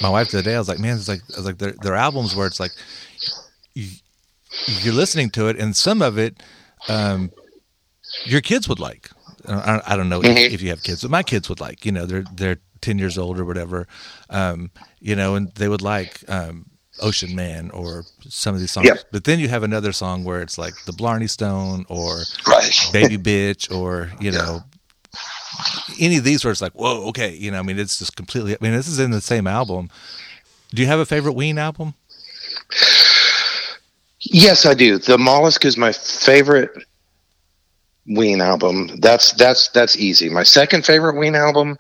[0.01, 1.75] my wife the other day, I was like, man, it's like I was like there
[1.83, 2.71] there are albums where it's like
[3.75, 3.89] you,
[4.83, 6.43] you're listening to it and some of it
[6.89, 7.33] um
[8.25, 9.11] your kids would like.
[9.49, 11.91] I, I don't know if, if you have kids, but my kids would like, you
[11.91, 13.89] know, they're they're 10 years old or whatever.
[14.31, 16.67] Um, you know, and they would like um
[17.01, 18.87] Ocean Man or some of these songs.
[18.87, 18.97] Yeah.
[19.11, 22.91] But then you have another song where it's like the Blarney Stone or Right.
[22.93, 24.61] Baby Bitch or, you know,
[25.99, 27.35] any of these where it's like, whoa, okay.
[27.35, 29.91] You know, I mean, it's just completely, I mean, this is in the same album.
[30.71, 31.95] Do you have a favorite Ween album?
[34.21, 34.99] Yes, I do.
[34.99, 36.71] The Mollusk is my favorite
[38.07, 38.89] Ween album.
[38.99, 40.29] That's that's that's easy.
[40.29, 41.77] My second favorite Ween album,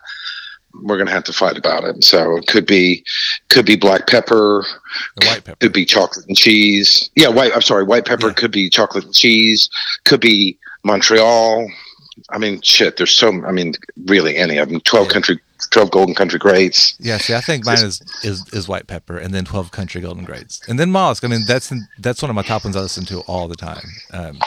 [0.82, 2.04] we're gonna have to fight about it.
[2.04, 3.04] So it could be
[3.48, 4.64] could be Black Pepper,
[5.24, 5.56] White Pepper.
[5.60, 7.10] could be Chocolate and Cheese.
[7.16, 7.52] Yeah, white.
[7.54, 9.68] I'm sorry, White Pepper could be Chocolate and Cheese.
[10.04, 11.68] Could be Montreal.
[12.30, 12.96] I mean, shit.
[12.96, 13.28] There's so.
[13.44, 13.74] I mean,
[14.06, 14.80] really, any of them.
[14.80, 16.94] Twelve country, twelve Golden Country Greats.
[17.00, 20.24] Yeah, see, I think mine is, is is White Pepper, and then Twelve Country Golden
[20.24, 21.24] Greats, and then Mollusk.
[21.24, 23.86] I mean, that's that's one of my top ones I listen to all the time.
[24.12, 24.38] Um,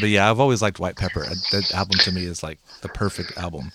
[0.00, 1.24] but yeah, I've always liked White Pepper.
[1.50, 3.72] That album to me is like the perfect album.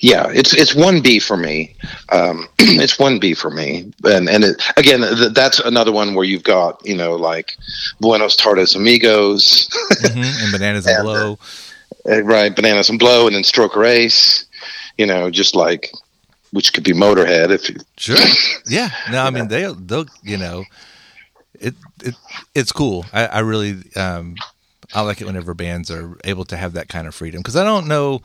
[0.00, 1.74] Yeah, it's it's one B for me.
[2.10, 6.24] Um, it's one B for me, and and it, again, th- that's another one where
[6.24, 7.56] you've got you know like
[8.00, 9.68] Buenas Tardes Amigos,
[10.00, 11.38] Mhm, and Bananas and And, Blow.
[12.08, 12.54] uh, right?
[12.54, 14.46] Bananas and Blow, and then Stroker Ace.
[14.98, 15.90] You know, just like
[16.52, 18.16] which could be Motorhead if you, Sure.
[18.66, 18.90] Yeah.
[19.10, 20.64] No, I mean they they'll you know
[21.58, 22.14] it it
[22.54, 23.06] it's cool.
[23.12, 24.34] I, I really um
[24.94, 27.64] I like it whenever bands are able to have that kind of freedom because I
[27.64, 28.20] don't know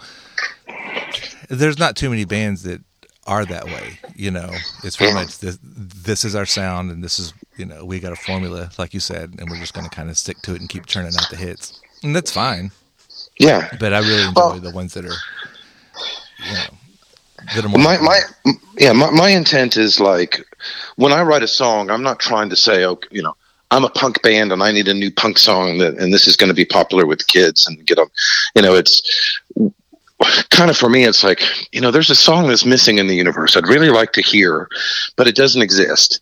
[1.50, 2.82] there's not too many bands that
[3.26, 4.50] are that way, you know.
[4.84, 8.14] It's very much this, this is our sound and this is, you know, we got
[8.14, 10.62] a formula like you said and we're just going to kind of stick to it
[10.62, 11.82] and keep churning out the hits.
[12.04, 12.72] And that's fine.
[13.40, 13.70] yeah.
[13.80, 15.16] But I really enjoy Well- the ones that are
[16.46, 16.66] you know
[17.56, 18.20] that are more my my
[18.78, 20.40] yeah my, my intent is like
[20.98, 23.36] when i write a song i'm not trying to say oh you know
[23.72, 26.36] i'm a punk band and i need a new punk song that and this is
[26.36, 28.08] going to be popular with kids and get them
[28.56, 29.02] you know it's
[30.50, 33.16] kind of for me it's like you know there's a song that's missing in the
[33.16, 34.68] universe i'd really like to hear
[35.16, 36.22] but it doesn't exist.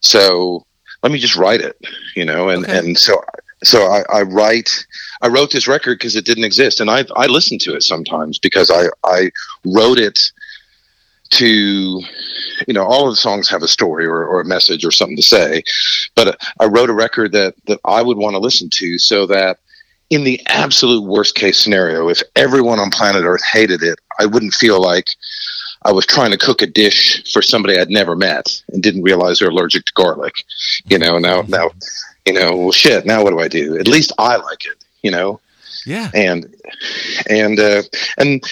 [0.00, 0.64] So
[1.02, 1.76] let me just write it
[2.16, 3.22] you know and and so
[3.62, 4.86] so I, I write
[5.20, 8.38] I wrote this record because it didn't exist, and I I listen to it sometimes
[8.38, 9.30] because I I
[9.64, 10.18] wrote it
[11.30, 14.90] to you know all of the songs have a story or, or a message or
[14.90, 15.62] something to say,
[16.14, 19.58] but I wrote a record that that I would want to listen to so that
[20.10, 24.54] in the absolute worst case scenario, if everyone on planet Earth hated it, I wouldn't
[24.54, 25.08] feel like
[25.82, 29.38] I was trying to cook a dish for somebody I'd never met and didn't realize
[29.38, 30.34] they're allergic to garlic.
[30.86, 31.70] You know, now now
[32.26, 33.78] you know, well shit, now what do I do?
[33.78, 35.40] At least I like it, you know?
[35.86, 36.10] Yeah.
[36.14, 36.54] And
[37.28, 37.82] and uh
[38.16, 38.42] and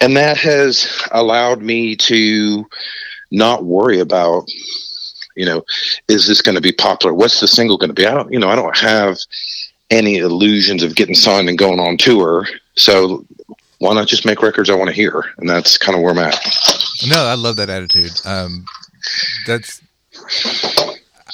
[0.00, 2.66] and that has allowed me to
[3.30, 4.48] not worry about
[5.36, 5.64] you know,
[6.08, 7.14] is this going to be popular?
[7.14, 8.06] What's the single going to be?
[8.06, 9.16] I don't, you know, I don't have
[9.90, 12.46] any illusions of getting signed and going on tour.
[12.76, 13.24] So
[13.78, 15.24] why not just make records I want to hear?
[15.38, 16.38] And that's kind of where I'm at.
[17.08, 18.12] No, I love that attitude.
[18.24, 18.64] Um,
[19.46, 19.82] that's,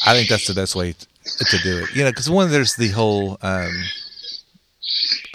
[0.07, 1.95] I think that's the best way to, do it.
[1.95, 3.73] You know, because one, there's the whole, um,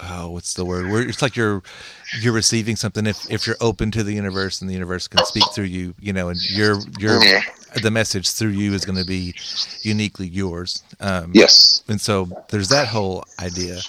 [0.02, 0.90] oh, what's the word?
[0.90, 1.62] Where it's like you're
[2.20, 5.44] you're receiving something if if you're open to the universe and the universe can speak
[5.54, 5.94] through you.
[6.00, 7.22] You know, and your your
[7.74, 9.34] the message through you is going to be
[9.82, 10.82] uniquely yours.
[11.00, 11.82] Um, Yes.
[11.88, 13.80] and so there's that whole idea.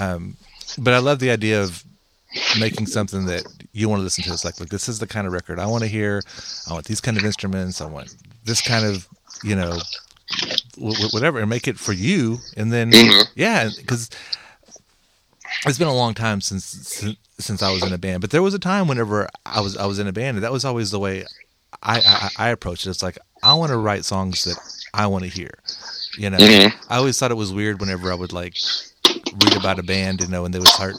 [0.00, 0.36] Um,
[0.78, 1.84] but I love the idea of
[2.58, 4.32] making something that you want to listen to.
[4.32, 6.22] It's like, look, this is the kind of record I want to hear.
[6.68, 7.80] I want these kind of instruments.
[7.80, 8.14] I want
[8.44, 9.08] this kind of,
[9.42, 9.78] you know,
[10.78, 12.38] whatever, and make it for you.
[12.56, 13.26] And then, Mhm.
[13.34, 14.08] yeah, because
[15.66, 18.42] it's been a long time since, since since I was in a band, but there
[18.42, 20.90] was a time whenever I was I was in a band, and that was always
[20.92, 21.24] the way
[21.82, 22.90] I I, I approached it.
[22.90, 24.58] It's like I want to write songs that
[24.94, 25.50] I want to hear.
[26.18, 26.74] You know, Mhm.
[26.90, 28.54] I always thought it was weird whenever I would like
[29.40, 30.94] read about a band, you know, and they would start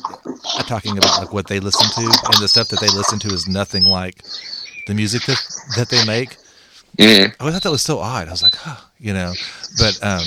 [0.66, 3.48] talking about like what they listen to, and the stuff that they listen to is
[3.48, 4.24] nothing like
[4.88, 5.40] the music that
[5.76, 6.38] that they make.
[6.98, 7.30] Mhm.
[7.32, 8.28] I always thought that was so odd.
[8.28, 9.34] I was like, huh, you know,
[9.80, 10.26] but um,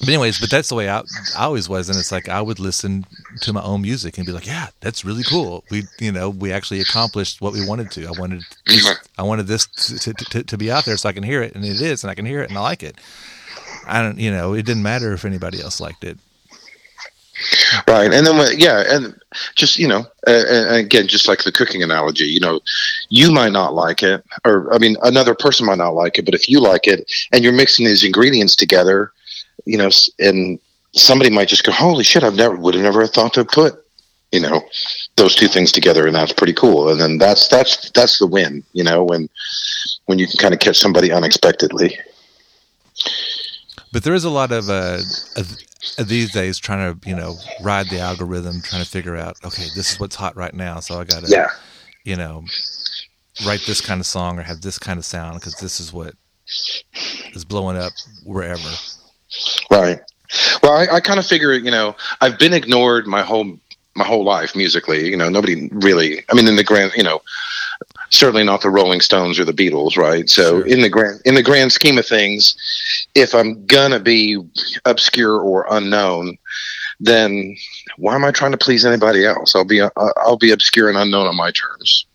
[0.00, 1.00] but anyways, but that's the way I,
[1.36, 3.04] I always was, and it's like I would listen
[3.40, 5.64] to my own music and be like, yeah, that's really cool.
[5.70, 8.06] We, you know, we actually accomplished what we wanted to.
[8.06, 11.12] I wanted, this, I wanted this to, to, to, to be out there so I
[11.12, 12.96] can hear it, and it is, and I can hear it, and I like it.
[13.86, 16.18] I don't, you know, it didn't matter if anybody else liked it.
[17.86, 19.20] Right, and then when, yeah, and
[19.54, 22.60] just you know, uh, and again, just like the cooking analogy, you know,
[23.10, 26.34] you might not like it, or I mean, another person might not like it, but
[26.34, 29.12] if you like it, and you're mixing these ingredients together,
[29.68, 30.58] you know, and
[30.92, 32.24] somebody might just go, "Holy shit!
[32.24, 33.74] I've never would have never thought to put,
[34.32, 34.62] you know,
[35.16, 36.88] those two things together," and that's pretty cool.
[36.88, 39.28] And then that's that's that's the win, you know, when
[40.06, 41.98] when you can kind of catch somebody unexpectedly.
[43.92, 45.00] But there is a lot of uh,
[45.36, 49.66] of, these days trying to, you know, ride the algorithm, trying to figure out, okay,
[49.76, 51.48] this is what's hot right now, so I got to, Yeah.
[52.04, 52.44] you know,
[53.46, 56.14] write this kind of song or have this kind of sound because this is what
[57.34, 57.92] is blowing up
[58.24, 58.70] wherever.
[59.70, 60.00] Right.
[60.62, 63.58] Well, I, I kind of figure, you know, I've been ignored my whole
[63.94, 65.08] my whole life musically.
[65.08, 66.24] You know, nobody really.
[66.30, 67.20] I mean, in the grand, you know,
[68.10, 70.28] certainly not the Rolling Stones or the Beatles, right?
[70.28, 72.56] So in the grand in the grand scheme of things,
[73.14, 74.38] if I'm gonna be
[74.84, 76.38] obscure or unknown,
[77.00, 77.56] then
[77.96, 79.54] why am I trying to please anybody else?
[79.54, 82.06] I'll be uh, I'll be obscure and unknown on my terms.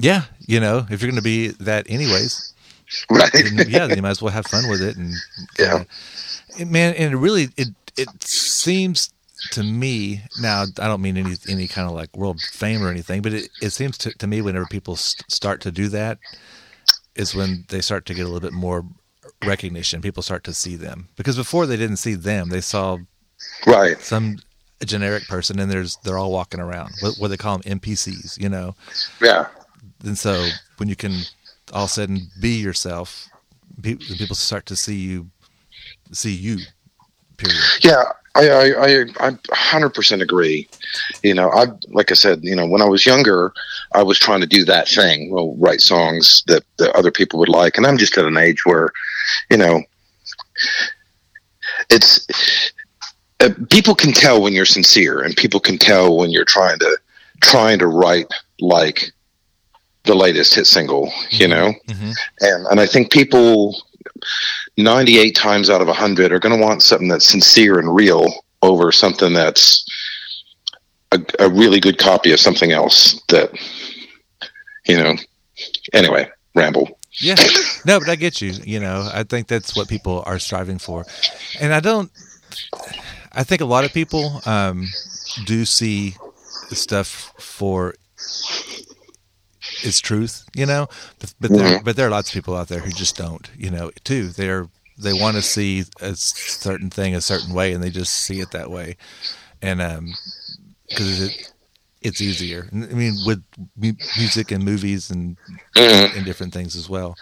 [0.00, 2.53] Yeah, you know, if you're going to be that anyways,
[3.10, 3.30] right?
[3.32, 4.96] Then, yeah, then you might as well have fun with it.
[4.96, 5.14] And
[5.58, 5.84] yeah,
[6.64, 9.12] man, and it really it it seems
[9.52, 10.64] to me now.
[10.78, 13.70] I don't mean any any kind of like world fame or anything, but it, it
[13.70, 16.18] seems to, to me whenever people st- start to do that
[17.14, 18.84] is when they start to get a little bit more
[19.44, 20.00] recognition.
[20.00, 22.98] People start to see them because before they didn't see them; they saw
[23.66, 24.38] right some
[24.84, 26.92] generic person, and there's they're all walking around.
[27.00, 28.74] What, what they call them NPCs, you know.
[29.20, 29.46] Yeah.
[30.04, 31.22] And so when you can
[31.74, 33.28] all of a sudden be yourself,
[33.82, 35.30] pe- people start to see you,
[36.12, 36.58] see you.
[37.36, 37.58] Period.
[37.82, 38.04] Yeah,
[38.36, 40.68] I I I I hundred percent agree.
[41.22, 43.52] You know, I like I said, you know, when I was younger,
[43.92, 47.48] I was trying to do that thing, well, write songs that, that other people would
[47.48, 48.90] like, and I'm just at an age where,
[49.50, 49.82] you know,
[51.90, 52.26] it's
[53.40, 56.98] uh, people can tell when you're sincere, and people can tell when you're trying to
[57.40, 58.26] trying to write
[58.60, 59.10] like
[60.04, 61.72] the latest hit single, you know,
[62.40, 63.74] and and I think people
[64.76, 68.90] 98 times out of 100 are going to want something that's sincere and real over
[68.92, 69.84] something that's
[71.12, 73.50] a, a really good copy of something else that
[74.86, 75.14] you know
[75.92, 77.36] anyway ramble Yeah.
[77.86, 78.52] No, but I get you.
[78.64, 81.04] You know, I think that's what people are striving for.
[81.60, 82.10] And I don't,
[83.30, 84.88] I think a lot of people um,
[85.44, 86.14] do see
[86.70, 87.94] the stuff for
[89.84, 90.88] its truth, you know,
[91.20, 93.70] but, but, there, but there are lots of people out there who just don't, you
[93.70, 94.28] know, too.
[94.28, 94.66] They're,
[94.98, 98.50] they want to see a certain thing a certain way and they just see it
[98.52, 98.96] that way.
[99.62, 100.14] And, um,
[100.96, 101.52] cause it,
[102.02, 102.68] it's easier.
[102.72, 103.42] I mean, with
[103.76, 105.36] mu- music and movies and,
[105.76, 106.16] Mhm.
[106.16, 107.16] and different things as well.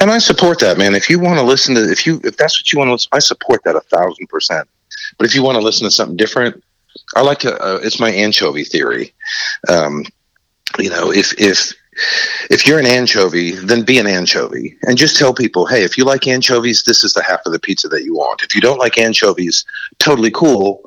[0.00, 2.56] and i support that man if you want to listen to if you if that's
[2.60, 4.68] what you want to listen i support that a thousand percent
[5.18, 6.62] but if you want to listen to something different
[7.16, 9.12] i like to uh, it's my anchovy theory
[9.68, 10.04] um,
[10.78, 11.72] you know if if
[12.50, 16.04] if you're an anchovy then be an anchovy and just tell people hey if you
[16.04, 18.78] like anchovies this is the half of the pizza that you want if you don't
[18.78, 19.64] like anchovies
[19.98, 20.82] totally cool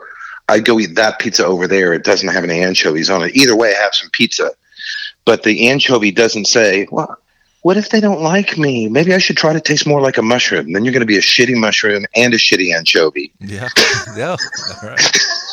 [0.49, 3.55] i'd go eat that pizza over there it doesn't have any anchovies on it either
[3.55, 4.51] way I have some pizza
[5.25, 7.17] but the anchovy doesn't say well
[7.61, 8.87] what if they don't like me?
[8.87, 10.71] Maybe I should try to taste more like a mushroom.
[10.71, 13.33] Then you're going to be a shitty mushroom and a shitty anchovy.
[13.39, 13.67] Yeah.
[14.15, 14.37] yeah.
[14.81, 15.19] All right.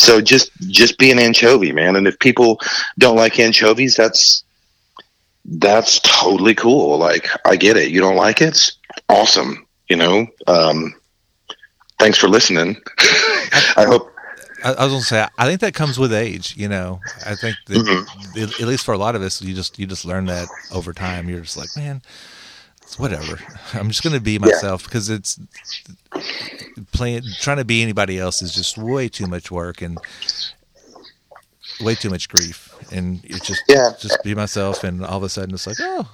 [0.00, 1.94] So just just be an anchovy, man.
[1.94, 2.58] And if people
[2.98, 4.42] don't like anchovies, that's
[5.44, 6.96] that's totally cool.
[6.96, 7.90] Like I get it.
[7.90, 8.48] You don't like it?
[8.48, 8.72] It's
[9.08, 9.66] awesome.
[9.88, 10.26] You know.
[10.46, 10.94] Um,
[11.98, 12.76] thanks for listening.
[13.76, 14.10] I hope.
[14.64, 16.56] I, I was gonna say, I think that comes with age.
[16.56, 18.62] You know, I think that Mm-hmm.
[18.62, 21.28] at, least for a lot of us, you just you just learn that over time.
[21.28, 22.02] You're just like, man,
[22.98, 23.38] whatever.
[23.74, 25.38] I'm just gonna be myself because it's
[26.92, 30.00] playing trying to be anybody else is just way too much work and
[31.80, 32.74] way too much grief.
[32.92, 33.90] And it's just Yeah.
[33.98, 36.08] just be myself, and all of a sudden it's like, oh,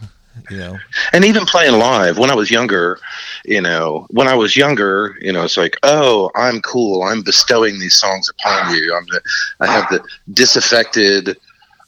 [0.50, 0.78] you know.
[1.12, 2.98] and even playing live when I was younger,
[3.44, 7.02] you know, when I was younger, you know, it's like, oh, I'm cool.
[7.02, 8.94] I'm bestowing these songs upon you.
[8.94, 9.20] I'm the,
[9.60, 10.02] I have the
[10.32, 11.36] disaffected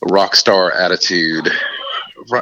[0.03, 1.49] rock star attitude.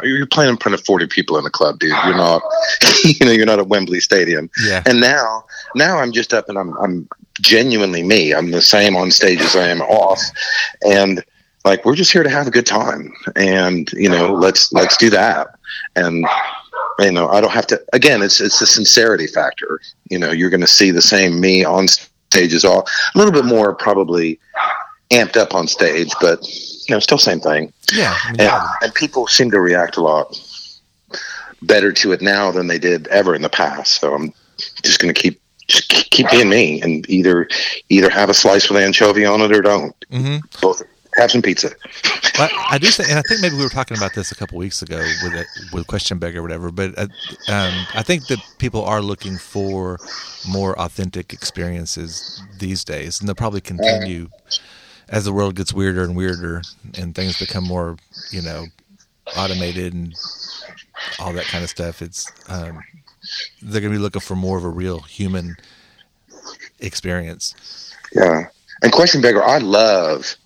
[0.03, 1.91] You're playing in front of 40 people in a club, dude.
[1.91, 2.43] You're not,
[3.05, 4.51] you know, you're not at Wembley Stadium.
[4.65, 4.83] Yeah.
[4.87, 7.09] And now, now I'm just up and I'm, I'm
[7.41, 8.35] genuinely me.
[8.35, 10.21] I'm the same on stage as I am off.
[10.83, 11.25] And
[11.65, 13.13] like, we're just here to have a good time.
[13.35, 15.49] And, you know, let's, let's do that.
[15.97, 16.27] And,
[17.01, 19.81] you know, I don't have to, again, it's, it's the sincerity factor.
[20.11, 23.33] You know, you're going to see the same me on stage as all a little
[23.33, 24.39] bit more probably
[25.11, 26.41] amped up on stage, but
[26.89, 27.73] you know, still same thing.
[27.93, 28.17] Yeah.
[28.25, 30.39] I mean, And, and people seem to react a lot
[31.63, 34.01] better to it now than they did ever in the past.
[34.01, 34.33] So I'm
[34.83, 37.49] just going to keep just keep being me and either
[37.89, 39.95] either have a slice with anchovy on it or don't.
[40.11, 40.83] hmm Both
[41.17, 41.71] have some pizza.
[42.39, 44.59] Well, I do think, and I think maybe we were talking about this a couple
[44.59, 46.71] weeks ago with it, with Question Bag or whatever.
[46.71, 47.09] But uh,
[47.49, 49.99] um, I think that people are looking for
[50.47, 54.29] more authentic experiences these days, and they'll probably continue
[55.09, 56.63] as the world gets weirder and weirder,
[56.99, 57.97] and things become more,
[58.31, 58.67] you know,
[59.37, 60.15] automated and
[61.19, 62.03] all that kind of stuff.
[62.03, 62.83] It's um,
[63.63, 65.57] they're going to be looking for more of a real human
[66.81, 67.93] experience.
[68.13, 68.49] Yeah.
[68.83, 70.37] And Question Beggar, I love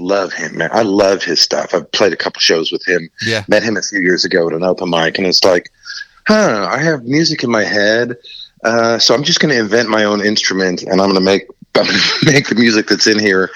[0.00, 0.70] love him, man.
[0.72, 1.74] I love his stuff.
[1.74, 3.08] I've played a couple shows with him.
[3.22, 3.44] Yeah.
[3.48, 5.70] Met him a few years ago at an open mic, and it's like,
[6.26, 8.16] huh, I have music in my head.
[8.64, 11.46] Uh, so I'm just going to invent my own instrument, and I'm going to make
[11.74, 13.50] I'm going to make the music that's in here.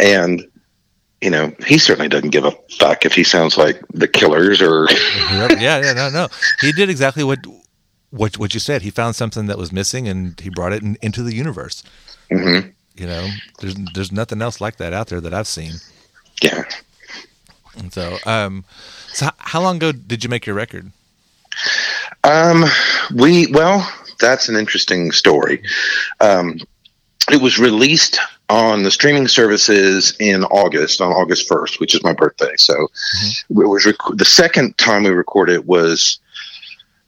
[0.00, 0.46] And
[1.20, 4.86] you know, he certainly doesn't give a fuck if he sounds like the Killers or
[5.30, 6.28] yeah, yeah, no, no.
[6.62, 7.40] He did exactly what
[8.10, 8.82] what what you said.
[8.82, 11.82] He found something that was missing, and he brought it in, into the universe.
[12.30, 12.72] Mhm.
[12.96, 13.28] You know,
[13.60, 15.74] there's there's nothing else like that out there that I've seen.
[16.42, 16.64] yeah.
[17.76, 18.64] And so, um,
[19.12, 20.90] so how long ago did you make your record?
[22.24, 22.64] Um,
[23.14, 23.86] we well,
[24.18, 25.62] that's an interesting story.
[26.20, 26.58] Um,
[27.32, 28.18] it was released
[28.48, 32.54] on the streaming services in August, on August first, which is my birthday.
[32.56, 32.74] So
[33.48, 36.18] it was rec- the second time we recorded was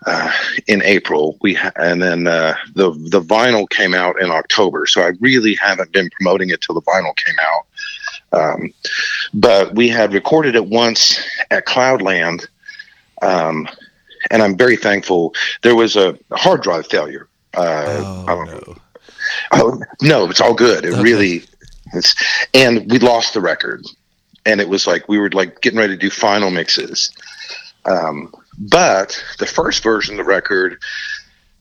[0.07, 0.33] uh,
[0.67, 1.39] in April.
[1.43, 4.87] We ha- and then uh, the the vinyl came out in October.
[4.87, 7.67] So I really haven't been promoting it till the vinyl came out.
[8.35, 8.73] Um,
[9.35, 11.21] but we had recorded it once
[11.51, 12.47] at Cloudland.
[13.21, 13.69] Um,
[14.31, 15.35] and I'm very thankful.
[15.63, 17.29] There was a hard drive failure.
[17.55, 18.77] Uh, I don't know.
[19.53, 20.85] Oh, no, it's all good.
[20.85, 21.45] It really,
[21.95, 22.15] it's,
[22.55, 23.85] and we lost the record,
[24.45, 27.11] and it was like we were like getting ready to do final mixes.
[27.85, 30.81] Um, but the first version of the record,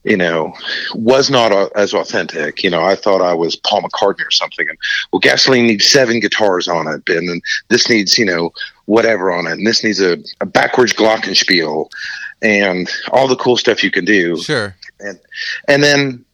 [0.03, 0.53] you know,
[0.95, 2.63] was not uh, as authentic.
[2.63, 4.77] You know, I thought I was Paul McCartney or something, and
[5.11, 8.51] well, Gasoline needs seven guitars on it, and then this needs, you know,
[8.85, 11.89] whatever on it, and this needs a, a backwards glockenspiel,
[12.41, 14.37] and all the cool stuff you can do.
[14.37, 14.75] Sure.
[14.99, 15.19] And
[15.67, 16.25] and then,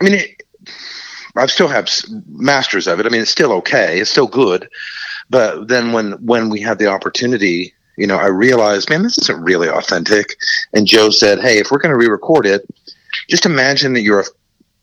[0.00, 0.41] I mean, it,
[1.36, 1.88] I still have
[2.28, 3.06] masters of it.
[3.06, 4.00] I mean, it's still okay.
[4.00, 4.68] It's still good.
[5.30, 9.42] But then when when we had the opportunity, you know, I realized, man, this isn't
[9.42, 10.36] really authentic.
[10.74, 12.66] And Joe said, hey, if we're going to re-record it,
[13.28, 14.24] just imagine that you're a,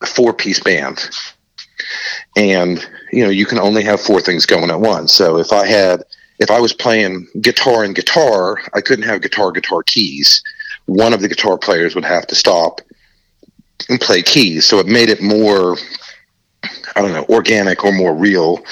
[0.02, 1.08] a four-piece band,
[2.36, 5.12] and you know you can only have four things going at once.
[5.12, 6.02] So if I had
[6.38, 10.42] if I was playing guitar and guitar, I couldn't have guitar guitar keys.
[10.86, 12.80] One of the guitar players would have to stop
[13.90, 14.64] and play keys.
[14.64, 15.76] So it made it more,
[16.96, 18.64] I don't know, organic or more real.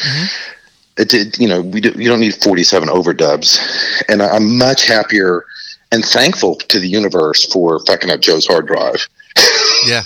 [0.96, 3.60] It did, you know, we do, you don't need 47 overdubs.
[4.08, 5.44] And I'm much happier
[5.92, 9.06] and thankful to the universe for fucking up Joe's hard drive.
[9.86, 10.02] Yeah.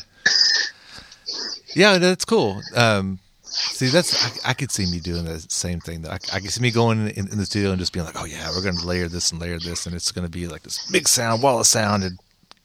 [1.75, 2.61] Yeah, that's cool.
[2.77, 6.07] Um, see, that's I, I could see me doing the same thing.
[6.07, 8.27] I, I could see me going in, in the studio and just being like, "Oh
[8.27, 10.63] yeah, we're going to layer this and layer this, and it's going to be like
[10.63, 12.19] this big sound, wall of sound, and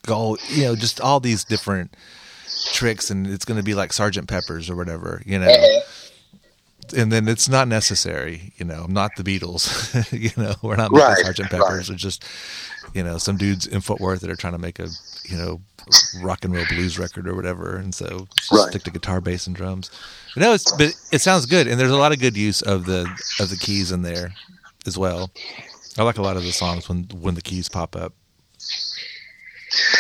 [0.06, 1.96] go, you know, just all these different
[2.74, 5.82] tricks, and it's going to be like Sergeant Pepper's or whatever, you know." Uh-huh.
[6.96, 8.84] And then it's not necessary, you know.
[8.86, 9.68] I'm not the Beatles,
[10.18, 10.54] you know.
[10.62, 11.62] We're not making Right, Sergeant right.
[11.62, 11.90] Pepper's.
[11.90, 12.24] We're just,
[12.94, 14.88] you know, some dudes in Fort Worth that are trying to make a,
[15.26, 15.60] you know,
[16.22, 18.70] rock and roll blues record or whatever, and so just Right.
[18.70, 19.92] stick to guitar, bass, and drums.
[20.34, 22.86] But no, it's but it sounds good, and there's a lot of good use of
[22.86, 23.02] the
[23.42, 24.34] of the keys in there
[24.86, 25.30] as well.
[25.98, 28.14] I like a lot of the songs when when the keys pop up.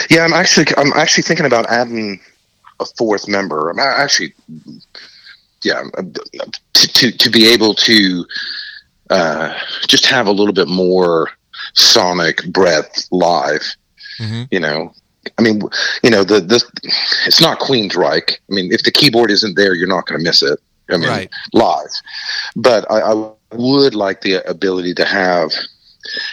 [0.09, 2.21] Yeah, I'm actually I'm actually thinking about adding
[2.79, 3.69] a fourth member.
[3.69, 4.33] I'm actually,
[5.63, 5.83] yeah,
[6.73, 8.25] to to, to be able to
[9.09, 9.57] uh,
[9.87, 11.29] just have a little bit more
[11.73, 13.75] sonic breadth live.
[14.51, 14.93] You know,
[15.37, 15.61] I mean,
[16.03, 16.63] you know, the the
[17.27, 18.31] it's not Queen's Queensryche.
[18.33, 20.59] I mean, if the keyboard isn't there, you're not going to miss it.
[20.89, 21.29] I mean, Right.
[21.53, 21.91] live.
[22.55, 25.51] But I, I would like the ability to have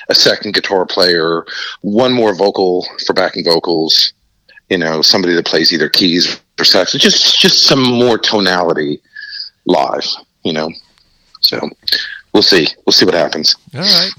[0.09, 1.45] a second guitar player,
[1.83, 4.14] one more vocal for backing vocals,
[4.75, 9.01] you know, somebody that plays either keys or sax, just just some more tonality
[9.67, 10.05] live,
[10.43, 10.69] you know.
[11.41, 11.71] So
[12.33, 12.67] we'll see.
[12.85, 13.55] We'll see what happens.
[13.73, 14.11] All right.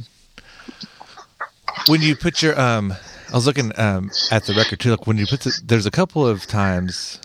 [1.88, 2.94] When you put your um,
[3.32, 4.92] I was looking um at the record too.
[4.92, 7.20] Like when you put the, there's a couple of times.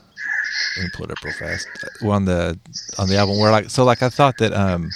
[0.76, 1.68] Let me pull it up real fast.
[2.02, 2.58] uh, On the
[2.98, 4.90] on the album where like so like I thought that um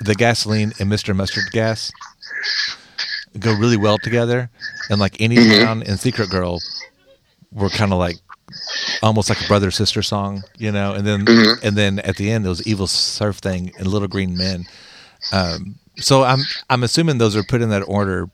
[0.00, 1.14] the gasoline and Mr.
[1.14, 1.92] Mustard Gas
[3.38, 4.50] go really well together,
[4.90, 5.64] and like Any Mhm.
[5.64, 6.60] Town and Secret Girl
[7.52, 8.16] were kind of like
[9.02, 10.94] almost like a brother sister song, you know.
[10.94, 11.62] And then Mhm.
[11.62, 14.66] and then at the end there was Evil Surf Thing and Little Green Men.
[15.32, 18.28] Um, so I'm I'm assuming those are put in that order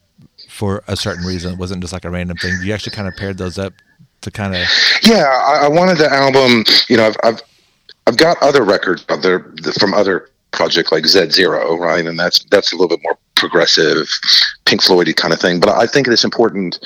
[0.48, 1.52] for a certain reason.
[1.54, 2.58] It wasn't just like a random thing.
[2.62, 3.72] You actually kind of paired those up
[4.20, 4.66] to kind of
[5.02, 6.64] Yeah, I, I wanted the album.
[6.88, 7.42] You know, I've I've,
[8.06, 12.72] I've got other records other from other project like Z Zero, right, and that's that's
[12.72, 14.08] a little bit more progressive,
[14.64, 15.60] Pink Floydy kind of thing.
[15.60, 16.78] But I think it's important,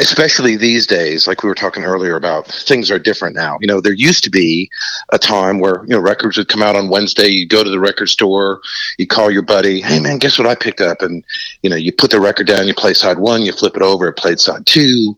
[0.00, 1.26] especially these days.
[1.26, 3.58] Like we were talking earlier about, things are different now.
[3.60, 4.70] You know, there used to be
[5.10, 7.28] a time where you know records would come out on Wednesday.
[7.28, 8.60] You go to the record store,
[8.98, 11.24] you call your buddy, hey man, guess what I picked up, and
[11.62, 14.08] you know you put the record down, you play side one, you flip it over,
[14.08, 15.16] it played side two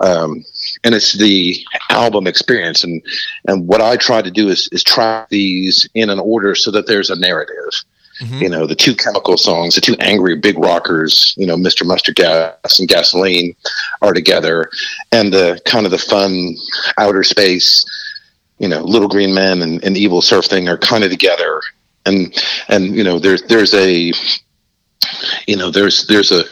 [0.00, 0.44] um,
[0.82, 3.02] and it's the album experience and
[3.46, 6.86] and what i try to do is is track these in an order so that
[6.86, 7.84] there's a narrative
[8.20, 8.42] Mm-hmm.
[8.42, 12.14] you know the two chemical songs the two angry big rockers you know mr mustard
[12.14, 13.56] gas and gasoline
[14.02, 14.70] are together
[15.10, 16.54] and the kind of the fun
[16.96, 17.84] outer space
[18.58, 21.60] you know little green men and, and evil surf thing are kind of together
[22.06, 24.12] and and you know there's there's a
[25.48, 26.44] you know there's there's a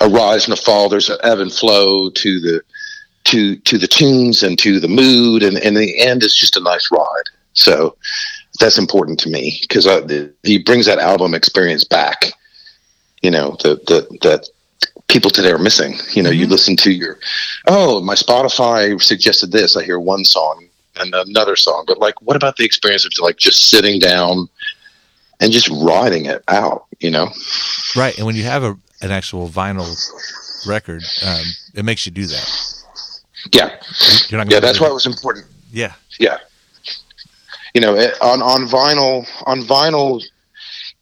[0.00, 0.88] a rise and a fall.
[0.88, 2.62] There's an ebb and flow to the
[3.24, 6.60] to to the tunes and to the mood, and in the end, it's just a
[6.60, 7.28] nice ride.
[7.52, 7.96] So
[8.60, 9.86] that's important to me because
[10.42, 12.32] he brings that album experience back.
[13.22, 14.48] You know, the the that
[15.08, 15.96] people today are missing.
[16.12, 17.18] You know, you listen to your
[17.66, 19.76] oh, my Spotify suggested this.
[19.76, 23.36] I hear one song and another song, but like, what about the experience of like
[23.36, 24.48] just sitting down
[25.40, 26.86] and just riding it out?
[27.00, 27.30] You know.
[27.96, 28.16] right.
[28.16, 29.96] And when you have a an actual vinyl
[30.66, 31.44] record, um,
[31.74, 32.74] it makes you do that.
[33.52, 33.76] Yeah,
[34.28, 35.46] You're not yeah, that's why it was important.
[35.70, 35.92] Yeah.
[36.18, 36.38] Yeah,
[37.74, 40.22] you know, it, on on vinyl, on vinyl,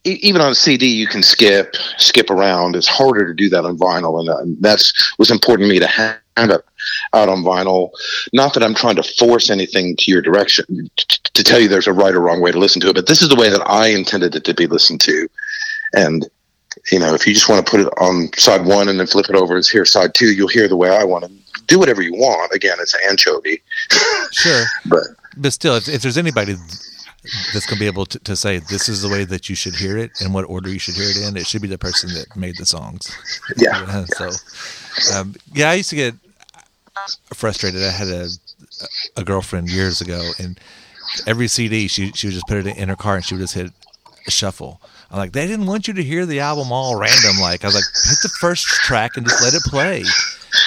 [0.03, 2.75] even on CD, you can skip skip around.
[2.75, 5.79] It's harder to do that on vinyl, and, uh, and that's was important to me
[5.79, 6.65] to have it
[7.13, 7.91] out on vinyl.
[8.33, 11.87] Not that I'm trying to force anything to your direction t- to tell you there's
[11.87, 13.61] a right or wrong way to listen to it, but this is the way that
[13.69, 15.29] I intended it to be listened to,
[15.93, 16.27] and.
[16.91, 19.29] You know, if you just want to put it on side one and then flip
[19.29, 21.31] it over as here side two, you'll hear the way I want to
[21.67, 22.51] do whatever you want.
[22.51, 23.61] Again, it's anchovy.
[24.31, 24.65] Sure.
[24.87, 25.03] But
[25.37, 26.55] but still, if, if there's anybody
[27.53, 29.75] that's going to be able to, to say this is the way that you should
[29.75, 32.13] hear it and what order you should hear it in, it should be the person
[32.13, 33.15] that made the songs.
[33.57, 33.81] Yeah.
[33.81, 36.15] You know, so, um, yeah, I used to get
[37.33, 37.83] frustrated.
[37.83, 38.27] I had a
[39.15, 40.59] a girlfriend years ago, and
[41.27, 43.53] every CD she she would just put it in her car and she would just
[43.53, 43.71] hit
[44.27, 44.81] shuffle.
[45.11, 47.39] I'm like, they didn't want you to hear the album all random.
[47.39, 50.03] Like, I was like, hit the first track and just let it play.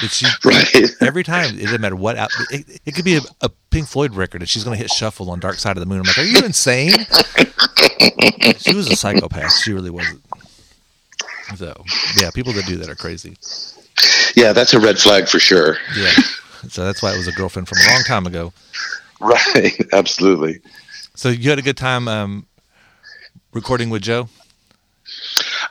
[0.01, 0.86] But she, Right.
[1.01, 4.14] every time, it doesn't matter what, al- it, it could be a, a Pink Floyd
[4.14, 5.99] record and she's going to hit shuffle on Dark Side of the Moon.
[6.01, 6.90] I'm like, are you insane?
[8.59, 9.53] she was a psychopath.
[9.62, 10.22] She really wasn't.
[11.57, 11.82] So,
[12.20, 13.36] yeah, people that do that are crazy.
[14.34, 15.78] yeah, that's a red flag for sure.
[15.97, 16.11] Yeah.
[16.68, 18.53] So that's why it was a girlfriend from a long time ago.
[19.20, 19.72] Right.
[19.92, 20.61] Absolutely.
[21.14, 22.47] So you had a good time um,
[23.53, 24.28] recording with Joe?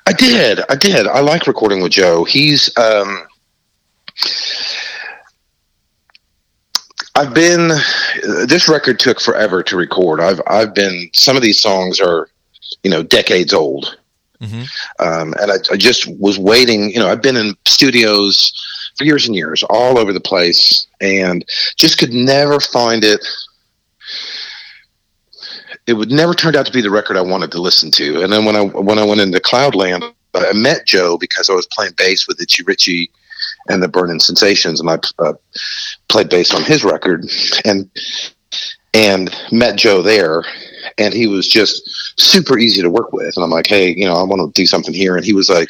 [0.07, 0.61] I did.
[0.69, 1.07] I did.
[1.07, 2.23] I like recording with Joe.
[2.23, 3.23] He's um
[7.15, 7.69] I've been
[8.47, 10.19] this record took forever to record.
[10.19, 12.29] I've I've been some of these songs are,
[12.83, 13.97] you know, decades old.
[14.99, 18.51] Um, and I, I just was waiting, you know, I've been in studios
[18.97, 21.45] for years and years, all over the place, and
[21.77, 23.25] just could never find it
[25.87, 28.23] it would never turned out to be the record I wanted to listen to.
[28.23, 31.67] And then when I when I went into Cloudland, I met Joe because I was
[31.67, 33.11] playing bass with Itchy Richie
[33.67, 35.33] and the Burning Sensations, and I uh,
[36.07, 37.25] played bass on his record,
[37.63, 37.89] and
[38.93, 40.43] and met Joe there,
[40.97, 43.35] and he was just super easy to work with.
[43.35, 45.49] And I'm like, hey, you know, I want to do something here, and he was
[45.49, 45.69] like.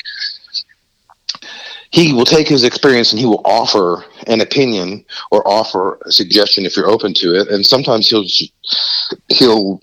[1.91, 6.65] He will take his experience and he will offer an opinion or offer a suggestion
[6.65, 7.47] if you're open to it.
[7.47, 8.25] And sometimes he'll
[9.29, 9.79] he'll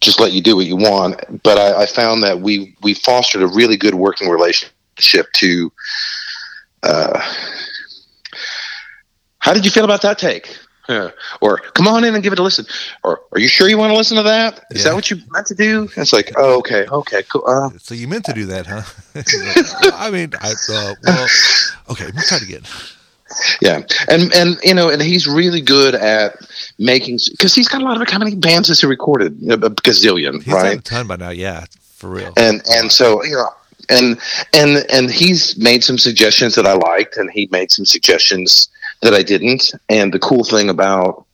[0.00, 1.42] just let you do what you want.
[1.42, 5.32] But I, I found that we we fostered a really good working relationship.
[5.36, 5.72] To
[6.82, 7.20] uh,
[9.38, 10.56] how did you feel about that take?
[10.88, 11.10] Yeah.
[11.40, 12.66] Or come on in and give it a listen.
[13.04, 14.64] Or are you sure you want to listen to that?
[14.70, 15.88] Is that what you meant to do?
[15.96, 17.44] It's like, oh, okay, okay, cool.
[17.46, 18.82] Uh, So you meant to do that, huh?
[19.94, 21.26] I mean, I uh, well,
[21.90, 22.62] okay, let's try it again.
[23.62, 26.36] yeah, and and you know, and he's really good at
[26.78, 29.38] making because he's got a lot of how many bands has he recorded?
[29.50, 30.70] A gazillion, He's right?
[30.70, 31.64] done a ton by now, yeah,
[31.94, 32.32] for real.
[32.36, 33.48] and and so you know
[33.88, 34.18] and
[34.52, 38.68] and and he's made some suggestions that I liked, and he made some suggestions
[39.02, 39.72] that I didn't.
[39.88, 41.26] And the cool thing about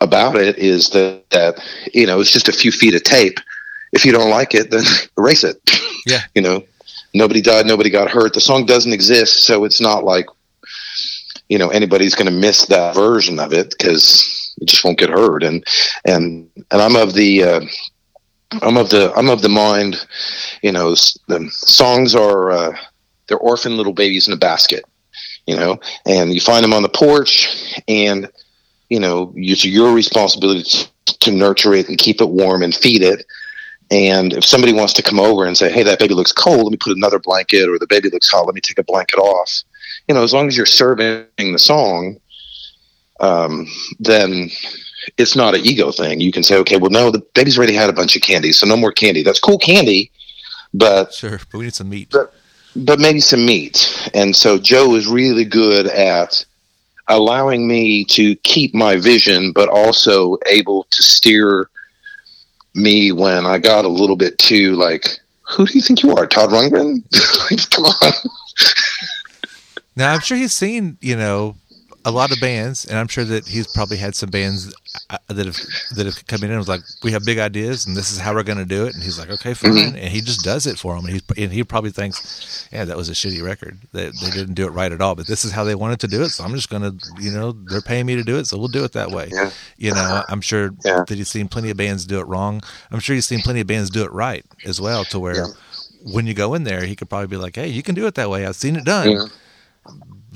[0.00, 1.60] about it is that that
[1.92, 3.40] you know it's just a few feet of tape.
[3.92, 4.84] If you don't like it, then
[5.18, 5.60] erase it.
[6.06, 6.20] Yeah.
[6.34, 6.64] you know,
[7.14, 8.34] nobody died, nobody got hurt.
[8.34, 10.26] The song doesn't exist, so it's not like
[11.48, 15.10] you know anybody's going to miss that version of it because it just won't get
[15.10, 15.42] heard.
[15.42, 15.64] And
[16.04, 17.60] and and I'm of the uh,
[18.62, 20.06] I'm of the I'm of the mind,
[20.62, 22.76] you know, the songs are uh,
[23.26, 24.84] they're orphan little babies in a basket,
[25.46, 28.28] you know, and you find them on the porch, and
[28.88, 30.64] you know it's your responsibility
[31.20, 33.26] to, nurture it and keep it warm and feed it.
[33.90, 36.64] And if somebody wants to come over and say, "Hey, that baby looks cold.
[36.64, 38.46] Let me put another blanket," or "The baby looks hot.
[38.46, 39.62] Let me take a blanket off,"
[40.08, 42.18] you know, as long as you're serving the song,
[43.20, 43.66] um,
[43.98, 44.50] then
[45.16, 46.20] it's not an ego thing.
[46.20, 48.66] You can say, okay, well, no, the baby's already had a bunch of candy, so
[48.66, 49.22] no more candy.
[49.22, 50.10] That's cool candy,
[50.74, 52.08] but Sure, but we need some meat.
[52.10, 52.32] but,
[52.76, 54.10] but maybe some meat.
[54.14, 56.44] And so Joe is really good at
[57.08, 61.68] allowing me to keep my vision, but also able to steer
[62.74, 66.26] me when I got a little bit too like, who do you think you are,
[66.26, 67.02] Todd Rundgren?
[67.50, 68.12] Like, Come on.
[69.96, 71.56] Now I'm sure he's seen, you know,
[72.08, 74.74] a lot of bands, and I'm sure that he's probably had some bands
[75.10, 75.56] uh, that have
[75.96, 78.34] that have come in and was like, "We have big ideas, and this is how
[78.34, 79.88] we're going to do it." And he's like, "Okay, fine," Mhm.
[80.02, 81.04] and he just does it for them.
[81.06, 83.78] And he and he probably thinks, "Yeah, that was a shitty record.
[83.92, 86.08] They they didn't do it right at all, but this is how they wanted to
[86.08, 88.46] do it, so I'm just going to, you know, they're paying me to do it,
[88.46, 89.50] so we'll do it that way." Yeah.
[89.76, 92.62] You know, I'm sure that he's seen plenty of bands do it wrong.
[92.90, 95.36] I'm sure he's seen plenty of bands do it right as well, to where.
[95.36, 95.46] Yeah.
[96.12, 98.14] When you go in there, he could probably be like, "Hey, you can do it
[98.14, 98.46] that way.
[98.46, 99.28] I've seen it done."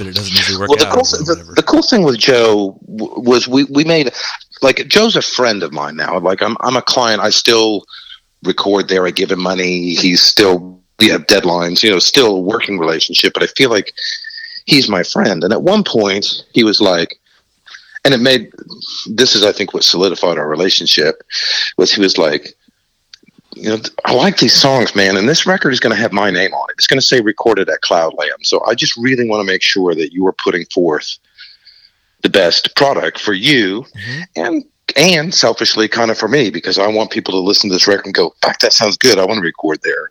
[0.07, 0.95] It doesn't usually work well, the out.
[0.95, 4.13] cool, the, the cool thing with Joe w- was we, we made
[4.63, 6.19] like Joe's a friend of mine now.
[6.19, 7.21] Like I'm I'm a client.
[7.21, 7.85] I still
[8.45, 9.07] record there.
[9.07, 9.95] I give him money.
[9.95, 11.83] He's still we have deadlines.
[11.83, 13.33] You know, still a working relationship.
[13.35, 13.93] But I feel like
[14.67, 15.43] he's my friend.
[15.45, 17.19] And at one point, he was like,
[18.05, 18.53] and it made
[19.07, 21.23] this is I think what solidified our relationship
[21.77, 22.55] was he was like.
[23.55, 26.31] You know, I like these songs, man, and this record is going to have my
[26.31, 26.75] name on it.
[26.79, 28.45] It's going to say recorded at Cloudland.
[28.45, 31.19] So I just really want to make sure that you are putting forth
[32.23, 33.85] the best product for you
[34.37, 34.65] and
[34.97, 38.07] and selfishly kind of for me because I want people to listen to this record
[38.07, 39.19] and go, fuck, that sounds good.
[39.19, 40.11] I want to record there.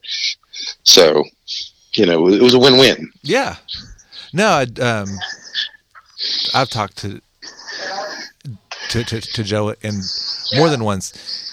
[0.83, 1.23] So,
[1.95, 3.11] you know, it was a win-win.
[3.21, 3.57] Yeah.
[4.33, 5.07] No, I, um,
[6.53, 7.21] I've talked to,
[8.89, 10.03] to to to Joe and
[10.55, 11.50] more than once.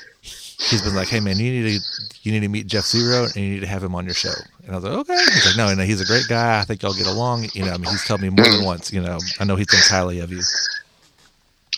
[0.59, 1.81] He's been like, "Hey man, you need to
[2.23, 4.35] you need to meet Jeff Zero and you need to have him on your show."
[4.65, 6.59] And I was like, "Okay." He's like, "No, no, he's a great guy.
[6.61, 8.93] I think y'all get along." You know, I mean, he's told me more than once.
[8.93, 10.43] You know, I know he thinks highly of you.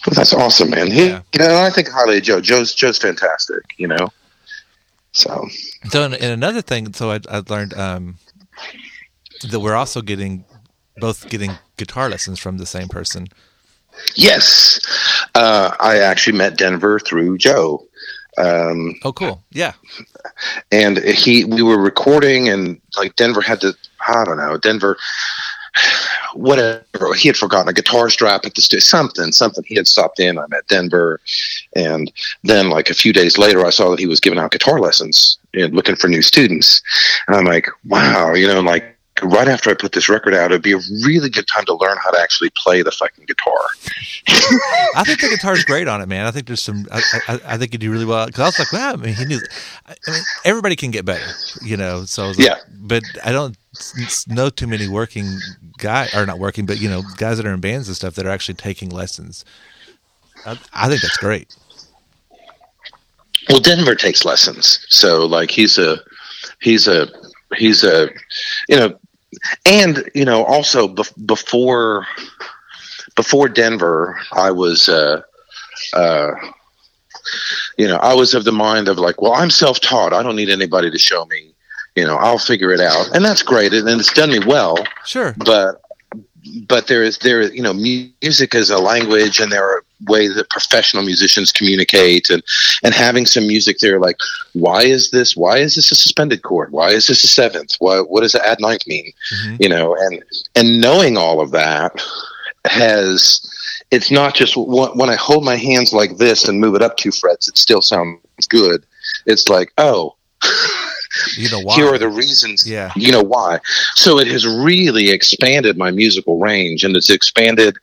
[0.06, 0.90] Well, that's awesome, man.
[0.90, 2.40] He, You know, I think highly of Joe.
[2.40, 3.62] Joe's Joe's fantastic.
[3.76, 4.08] You know,
[5.12, 5.46] so
[5.90, 8.16] So, and, and another thing, so I, I learned um,
[9.50, 10.44] that we're also getting
[10.96, 13.28] both getting guitar lessons from the same person.
[14.14, 14.80] yes,
[15.34, 17.86] uh, I actually met Denver through Joe.
[18.38, 19.42] Um, oh, cool.
[19.50, 19.72] Yeah.
[20.70, 23.74] and he we were recording and like denver had to
[24.06, 24.96] i don't know denver
[26.34, 27.14] whatever.
[27.16, 29.64] He had forgotten a guitar strap at the stu- something something.
[29.66, 30.38] He had stopped in.
[30.38, 31.20] I met denver.
[31.76, 32.10] And
[32.44, 35.38] then like a few days later i saw that he was giving out guitar lessons
[35.54, 36.82] and looking for new students.
[37.26, 38.89] And i'm like wow you know like
[39.22, 41.96] right after i put this record out it'd be a really good time to learn
[41.98, 43.58] how to actually play the fucking guitar
[44.96, 46.26] I think the guitar's great on it, man.
[46.26, 46.86] I think there's some.
[46.90, 48.92] I, I, I think you do really well because I was like, wow.
[48.92, 49.40] I mean, he knew.
[49.86, 51.24] I mean, everybody can get better,
[51.62, 52.04] you know.
[52.04, 52.56] So I was like, Yeah.
[52.80, 53.56] but I don't
[54.28, 55.38] know too many working
[55.78, 58.26] guy or not working, but you know, guys that are in bands and stuff that
[58.26, 59.44] are actually taking lessons.
[60.44, 61.54] I, I think that's great.
[63.48, 65.98] Well, Denver takes lessons, so like he's a
[66.60, 67.08] he's a
[67.56, 68.10] he's a
[68.68, 68.98] you know,
[69.66, 72.06] and you know also bef- before
[73.16, 75.22] before Denver, I was uh,
[75.94, 76.30] uh,
[77.78, 80.12] you know I was of the mind of like, well, I'm self taught.
[80.12, 81.54] I don't need anybody to show me.
[81.96, 84.76] You know, I'll figure it out, and that's great, and it's done me well.
[85.04, 85.82] Sure, but
[86.66, 90.48] but there is there you know music is a language and there are ways that
[90.50, 92.42] professional musicians communicate and
[92.82, 94.16] and having some music there like
[94.54, 97.98] why is this why is this a suspended chord why is this a seventh why
[98.00, 99.56] what does the add ninth mean mm-hmm.
[99.60, 100.22] you know and
[100.56, 101.92] and knowing all of that
[102.64, 103.40] has
[103.90, 106.96] it's not just when when I hold my hands like this and move it up
[106.96, 108.84] two frets, it still sounds good.
[109.26, 110.14] It's like, oh,
[111.36, 111.74] You know why?
[111.76, 112.68] here are the reasons.
[112.68, 112.92] Yeah.
[112.96, 113.60] You know why.
[113.94, 117.76] So it has really expanded my musical range and it's expanded,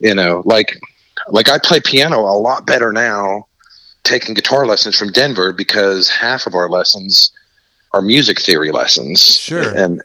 [0.00, 0.78] you know, like
[1.30, 3.46] like I play piano a lot better now
[4.04, 7.30] taking guitar lessons from Denver because half of our lessons
[7.92, 9.36] are music theory lessons.
[9.38, 9.74] Sure.
[9.76, 10.02] And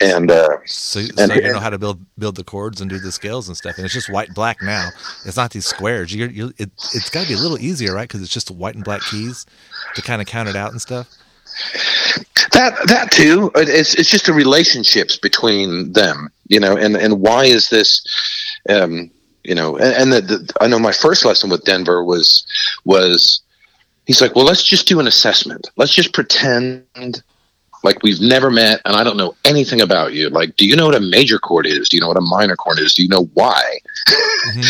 [0.00, 2.98] and uh So, so and- you know how to build build the chords and do
[2.98, 4.88] the scales and stuff, and it's just white and black now.
[5.26, 6.14] It's not these squares.
[6.14, 8.08] You're, you're it, it's got to be a little easier, right?
[8.08, 9.44] Because it's just the white and black keys
[9.94, 11.06] to kind of count it out and stuff.
[12.52, 17.20] that that too it- it's it's just the relationships between them you know and and
[17.20, 18.02] why is this
[18.70, 19.10] um
[19.44, 22.46] you know and, and the, the i know my first lesson with denver was
[22.84, 23.42] was
[24.06, 25.68] he's like well let's just do an assessment.
[25.76, 27.22] Let's just pretend
[27.84, 30.28] like we've never met and i don't know anything about you.
[30.28, 31.88] Like do you know what a major chord is?
[31.88, 32.94] Do you know what a minor chord is?
[32.94, 33.78] Do you know why?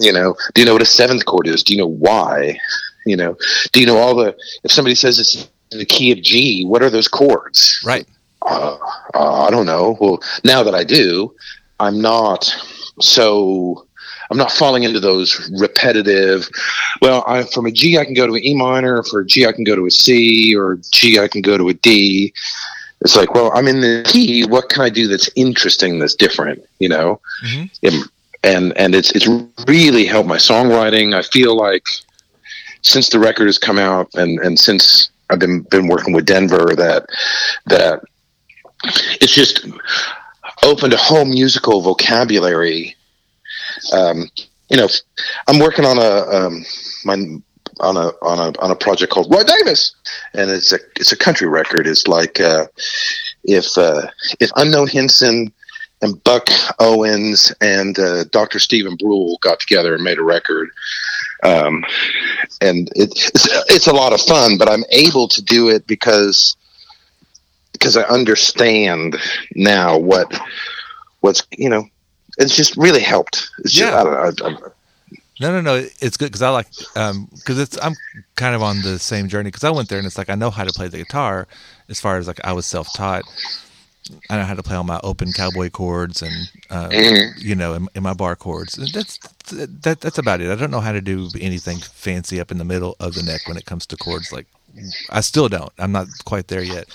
[0.00, 1.64] You know do you know what a seventh chord is?
[1.64, 2.60] Do you know why?
[3.04, 3.36] You know
[3.72, 6.84] do you know all the if somebody says it's in the key of g what
[6.84, 7.80] are those chords?
[7.84, 8.06] Right.
[8.42, 8.78] uh,
[9.12, 9.96] uh, i don't know.
[10.00, 11.34] Well now that i do
[11.80, 12.44] i'm not
[13.00, 13.87] so
[14.30, 16.48] i'm not falling into those repetitive
[17.02, 19.46] well I, from a g i can go to an e minor for a g
[19.46, 22.32] i can go to a c or g i can go to a d
[23.00, 26.62] it's like well i'm in the key what can i do that's interesting that's different
[26.78, 27.70] you know Mhm.
[27.86, 28.10] Um,
[28.44, 29.26] and and it's it's
[29.66, 31.84] really helped my songwriting i feel like
[32.82, 36.74] since the record has come out and and since I've been been working with Denver
[36.76, 37.06] that
[37.66, 38.00] that
[39.20, 39.66] it's just
[40.62, 42.94] opened a whole musical vocabulary.
[43.92, 44.30] Um,
[44.68, 44.88] you know,
[45.46, 46.64] I'm working on a um,
[47.04, 47.14] my
[47.80, 49.94] on a on a on a project called Roy Davis,
[50.34, 51.86] and it's a it's a country record.
[51.86, 52.66] It's like uh,
[53.44, 54.08] if uh,
[54.40, 55.52] if Unknown Henson
[56.02, 56.48] and Buck
[56.78, 58.58] Owens and uh, Dr.
[58.58, 60.70] Stephen Brule got together and made a record.
[61.42, 61.84] Um,
[62.60, 66.56] and it, it's, it's a lot of fun, but I'm able to do it because
[67.72, 69.16] because I understand
[69.54, 70.36] now what
[71.20, 71.88] what's you know
[72.38, 73.50] it's just really helped.
[73.58, 74.00] It's just, Yeah.
[74.00, 74.70] I don't know, I, I,
[75.40, 75.74] No, no, no.
[76.00, 76.66] It's good because I like
[77.34, 77.94] because it's I'm
[78.36, 80.50] kind of on the same journey because I went there and it's like I know
[80.50, 81.46] how to play the guitar
[81.88, 83.22] as far as like I was self taught.
[84.30, 86.34] I know how to play all my open cowboy chords and
[86.70, 87.38] uh, Mhm.
[87.38, 88.74] you know in, in my bar chords.
[88.92, 89.18] That's
[89.52, 90.50] that, that's about it.
[90.50, 93.42] I don't know how to do anything fancy up in the middle of the neck
[93.46, 94.32] when it comes to chords.
[94.32, 94.46] Like
[95.10, 95.72] I still don't.
[95.78, 96.86] I'm not quite there yet.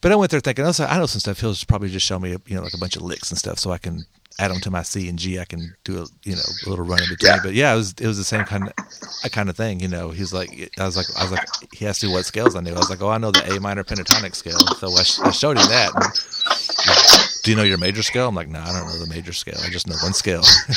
[0.00, 1.40] But I went there thinking, also, I know some stuff.
[1.40, 3.58] He'll just probably just show me, you know, like a bunch of licks and stuff,
[3.58, 4.04] so I can
[4.38, 5.38] add them to my C and G.
[5.38, 7.32] I can do a, you know, a little run in between.
[7.32, 7.40] Yeah.
[7.42, 9.80] But yeah, it was it was the same kind of kind of thing.
[9.80, 12.54] You know, he's like, I was like, I was like, he asked me what scales
[12.54, 12.72] I knew.
[12.72, 14.58] I was like, oh, I know the A minor pentatonic scale.
[14.58, 15.92] So I, sh- I showed him that.
[15.94, 18.28] And, do you know your major scale?
[18.28, 19.58] I'm like, no, I don't know the major scale.
[19.64, 20.40] I just know one scale.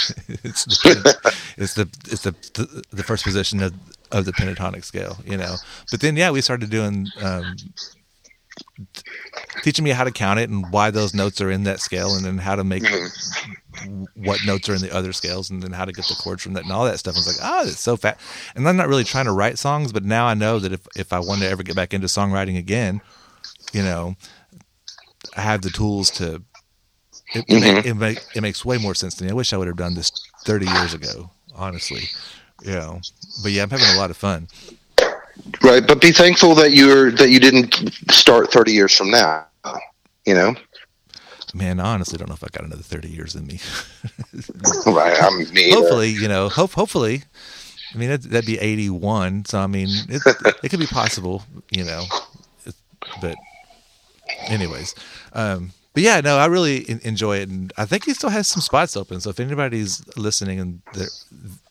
[0.44, 3.74] it's the, it's the it's the, the the first position of
[4.12, 5.18] of the pentatonic scale.
[5.26, 5.56] You know.
[5.92, 7.08] But then yeah, we started doing.
[7.22, 7.56] Um,
[9.64, 12.26] teaching me how to count it and why those notes are in that scale and
[12.26, 14.04] then how to make mm-hmm.
[14.24, 16.54] what notes are in the other scales and then how to get the chords from
[16.54, 17.16] that and all that stuff.
[17.16, 18.20] I was like, oh, it's so fat.
[18.56, 21.14] And I'm not really trying to write songs, but now I know that if, if
[21.14, 23.02] I want to ever get back into songwriting again,
[23.74, 24.16] you know,
[25.36, 26.42] I have the tools to,
[27.34, 27.88] it, it, mm-hmm.
[27.88, 29.32] it, make, it makes way more sense to me.
[29.32, 30.12] I wish I would have done this
[30.46, 32.04] 30 years ago, honestly,
[32.64, 33.02] you know,
[33.44, 34.48] but yeah, I'm having a lot of fun.
[35.64, 37.74] Right, but be thankful that you're that you didn't
[38.12, 39.46] start 30 years from now.
[40.26, 40.56] You know,
[41.54, 43.60] Man, I honestly don't know if I got another 30 years in me.
[44.86, 45.18] right?
[45.22, 47.24] I'm hopefully, you know, hope hopefully.
[47.94, 49.46] I mean, that'd, that'd be eighty-one.
[49.46, 50.22] So I mean, it
[50.64, 52.04] it could be possible, you know.
[53.20, 53.36] But,
[54.48, 54.94] anyways,
[55.34, 58.48] um, but yeah, no, I really en- enjoy it, and I think he still has
[58.48, 59.20] some spots open.
[59.22, 61.08] So if anybody's listening and they're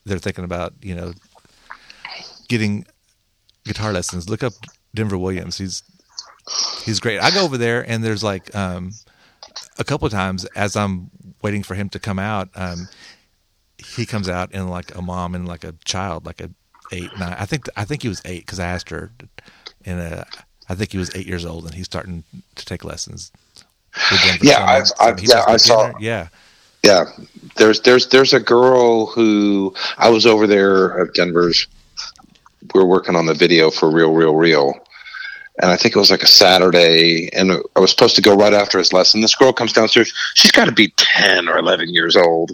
[0.05, 1.13] they're thinking about, you know,
[2.49, 2.85] getting
[3.69, 4.53] guitar lessons, look up
[4.93, 5.57] Denver Williams.
[5.57, 5.83] He's
[6.83, 7.19] he's great.
[7.19, 8.91] I go over there, and there's like um,
[9.77, 11.09] a couple of times as I'm
[11.41, 12.49] waiting for him to come out.
[12.55, 12.87] Um,
[13.77, 16.49] he comes out in like a mom and like a child, like a
[16.91, 17.35] eight, nine.
[17.39, 19.11] I think I think he was eight because I asked her,
[19.85, 20.23] and uh,
[20.67, 22.23] I think he was eight years old, and he's starting
[22.55, 23.31] to take lessons.
[24.43, 25.91] Yeah, I've- I've- yeah, I saw-.
[25.99, 26.27] Yeah,
[26.83, 27.05] Yeah,
[27.57, 31.67] there's there's there's a girl who I was over there at Denver's.
[32.73, 34.73] We were working on the video for Real, Real, Real,
[35.61, 38.53] and I think it was like a Saturday, and I was supposed to go right
[38.53, 39.21] after his lesson.
[39.21, 40.13] This girl comes downstairs.
[40.35, 42.51] She's got to be ten or eleven years old,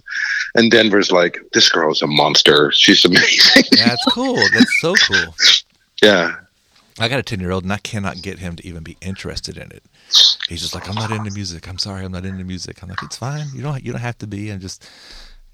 [0.56, 2.72] and Denver's like, "This girl's a monster.
[2.72, 4.36] She's amazing." that's cool.
[4.54, 5.36] That's so cool.
[6.02, 6.36] yeah,
[7.00, 9.58] I got a ten year old, and I cannot get him to even be interested
[9.58, 9.84] in it.
[10.48, 11.68] He's just like, I'm not into music.
[11.68, 12.82] I'm sorry, I'm not into music.
[12.82, 13.48] I'm like, it's fine.
[13.54, 14.50] You don't you don't have to be.
[14.50, 14.88] And just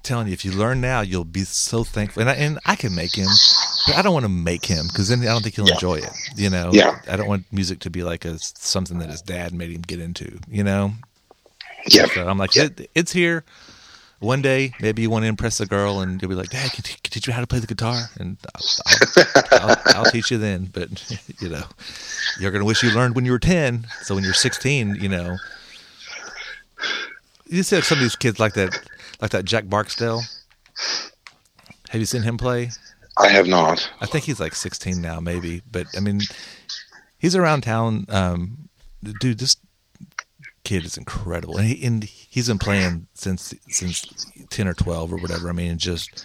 [0.02, 2.20] telling you, if you learn now, you'll be so thankful.
[2.20, 3.28] And I, and I can make him,
[3.86, 5.74] but I don't want to make him because then I don't think he'll Yeah.
[5.74, 6.10] enjoy it.
[6.36, 7.00] You know, Yeah.
[7.08, 9.98] I don't want music to be like a something that his dad made him get
[10.00, 10.38] into.
[10.48, 10.92] You know,
[11.88, 12.06] Yeah.
[12.14, 13.44] so I'm like, it, it's here.
[14.20, 16.84] One day, maybe you want to impress a girl, and you'll be like, "Dad, can,
[16.84, 20.38] can teach me how to play the guitar?" And I'll, I'll, I'll, I'll teach you
[20.38, 20.66] then.
[20.72, 20.90] But
[21.40, 21.64] you know,
[22.38, 23.88] you're gonna wish you learned when you were ten.
[24.02, 25.38] So when you're 16, you know,
[27.48, 28.78] you see like some of these kids like that,
[29.20, 30.22] like that Jack Barksdale.
[31.88, 32.70] Have you seen him play?
[33.18, 33.90] I have not.
[34.00, 35.62] I think he's like 16 now, maybe.
[35.70, 36.20] But I mean,
[37.18, 38.06] he's around town.
[38.08, 38.68] Um,
[39.20, 39.56] dude, this
[40.64, 45.16] kid is incredible, and, he, and he's been playing since since 10 or 12 or
[45.16, 45.48] whatever.
[45.48, 46.24] I mean, just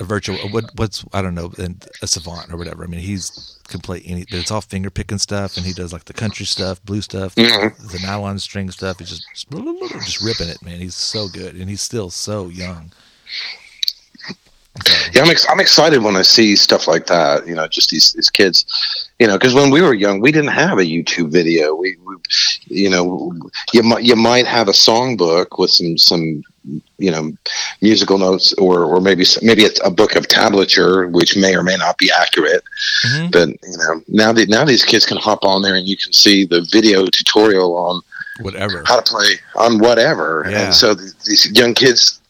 [0.00, 0.36] a virtual.
[0.50, 1.52] What what's I don't know,
[2.02, 2.82] a savant or whatever.
[2.84, 6.06] I mean, he's can play any, it's all finger picking stuff, and he does like
[6.06, 7.76] the country stuff, blue stuff, Mhm.
[7.92, 8.98] the nylon string stuff.
[8.98, 10.80] He's just just ripping it, man.
[10.80, 12.90] He's so good, and he's still so young.
[15.12, 17.46] Yeah, I'm, ex- I'm excited when I see stuff like that.
[17.46, 18.64] You know, just these these kids.
[19.18, 21.74] You know, because when we were young, we didn't have a YouTube video.
[21.74, 22.14] We, we
[22.66, 23.32] you know,
[23.72, 26.42] you might you might have a songbook with some some
[26.98, 27.32] you know
[27.82, 31.76] musical notes, or or maybe maybe it's a book of tablature, which may or may
[31.76, 32.62] not be accurate.
[33.06, 33.30] Mm-hmm.
[33.30, 36.12] But you know, now that now these kids can hop on there and you can
[36.12, 38.02] see the video tutorial on
[38.40, 38.84] Whatever.
[38.86, 40.46] how to play on whatever.
[40.48, 40.66] Yeah.
[40.66, 42.20] And so th- these young kids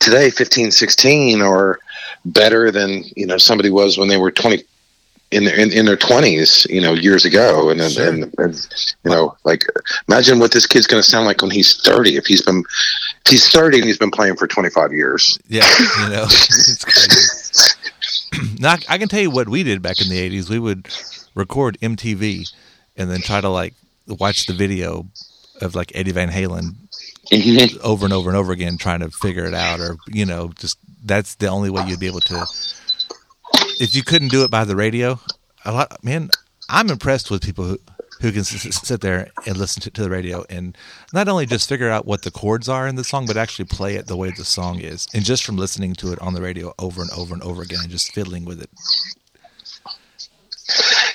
[0.00, 1.78] today, 15, 16, are
[2.24, 4.62] better than, you know, somebody was when they were 20
[5.30, 7.70] in their, in, in their 20s, you know, years ago.
[7.70, 8.66] And, and, and, and,
[9.04, 9.64] you know, like
[10.08, 12.62] imagine what this kid's going to sound like when he's 30, if he's been,
[13.24, 15.38] if he's 30 and he's been playing for 25 years.
[15.48, 15.66] Yeah,
[16.02, 18.56] you know, it's crazy.
[18.60, 20.48] now, I- I can tell you what we did back in the '80s.
[20.50, 20.88] We would
[21.34, 22.50] record MTV
[22.96, 23.74] and then try to like
[24.06, 25.06] watch the video
[25.60, 26.74] of like Eddie Van Halen
[27.82, 30.78] over and over and over again, trying to figure it out, or you know, just
[31.04, 32.46] that's the only way you'd be able to.
[33.80, 35.18] If you couldn't do it by the radio,
[35.64, 36.30] a lot, man,
[36.68, 37.78] I'm impressed with people who
[38.20, 40.78] who can sit there and listen to, to the radio and
[41.12, 43.96] not only just figure out what the chords are in the song, but actually play
[43.96, 46.72] it the way the song is, and just from listening to it on the radio
[46.78, 48.70] over and over and over again, and just fiddling with it.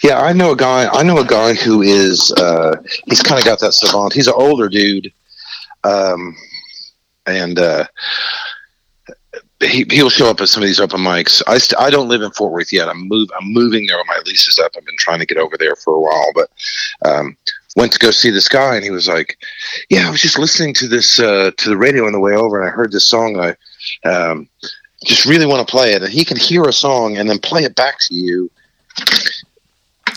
[0.04, 0.88] Yeah, I know a guy.
[0.90, 2.32] I know a guy who is.
[2.34, 4.14] Uh, he's kind of got that savant.
[4.14, 5.12] He's an older dude,
[5.88, 6.36] um,
[7.26, 7.86] and uh,
[9.60, 11.42] he he'll show up at some of these open mics.
[11.48, 12.90] I st- I don't live in Fort Worth yet.
[12.90, 13.30] I'm move.
[13.40, 14.72] I'm moving there when my lease is up.
[14.78, 16.50] I've been trying to get over there for a while, but
[17.06, 17.38] um,
[17.76, 19.38] went to go see this guy, and he was like,
[19.90, 22.60] "Yeah, I was just listening to this uh, to the radio on the way over,
[22.60, 23.40] and I heard this song.
[23.40, 23.56] I
[24.08, 24.48] um,
[25.06, 27.64] just really want to play it." And he can hear a song and then play
[27.64, 28.52] it back to you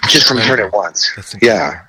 [0.08, 1.36] just from hearing it once.
[1.40, 1.86] Yeah.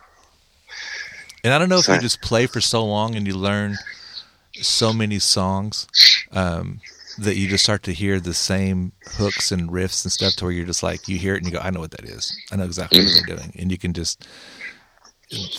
[1.43, 3.75] And I don't know if you just play for so long and you learn
[4.53, 5.87] so many songs
[6.31, 6.81] um,
[7.17, 10.53] that you just start to hear the same hooks and riffs and stuff to where
[10.53, 12.35] you're just like, you hear it and you go, I know what that is.
[12.51, 13.53] I know exactly what they're doing.
[13.57, 14.27] And you can just,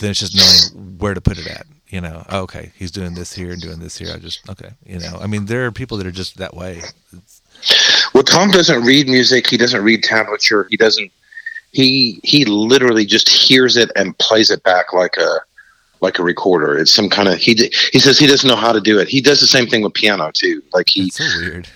[0.01, 1.67] then it's just knowing where to put it at.
[1.89, 4.15] You know, oh, okay, he's doing this here and doing this here.
[4.15, 4.71] I just, okay.
[4.87, 6.81] You know, I mean, there are people that are just that way.
[8.15, 9.47] Well, Tom doesn't read music.
[9.47, 10.67] He doesn't read tablature.
[10.71, 11.13] He doesn't.
[11.73, 15.41] He he literally just hears it and plays it back like a
[16.03, 16.77] like a recorder.
[16.77, 17.55] It's some kind of he.
[17.93, 19.09] He says he doesn't know how to do it.
[19.09, 20.63] He does the same thing with piano too.
[20.73, 21.69] Like he so weird.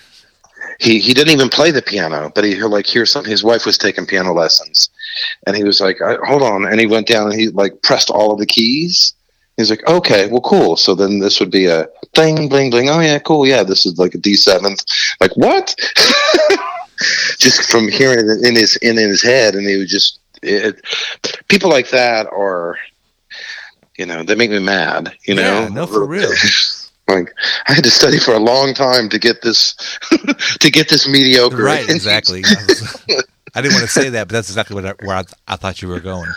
[0.80, 3.30] he he didn't even play the piano, but he like hear something.
[3.30, 4.90] His wife was taking piano lessons,
[5.46, 8.10] and he was like, I, "Hold on," and he went down and he like pressed
[8.10, 9.14] all of the keys.
[9.56, 10.76] He's like, "Okay, well, cool.
[10.76, 12.90] So then this would be a bling, bling, bling.
[12.90, 13.46] Oh yeah, cool.
[13.46, 14.84] Yeah, this is like a D seventh.
[15.20, 15.74] Like what?
[17.38, 20.84] just from hearing it in his in his head, and he would just it,
[21.48, 22.76] people like that are,
[23.98, 25.14] you know, they make me mad.
[25.24, 26.30] You know, no, for real.
[27.08, 27.32] like
[27.68, 29.74] I had to study for a long time to get this
[30.60, 31.62] to get this mediocre.
[31.62, 32.42] Right, exactly.
[32.46, 33.24] I, was-
[33.54, 35.80] I didn't want to say that, but that's exactly what I, where I, I thought
[35.80, 36.30] you were going.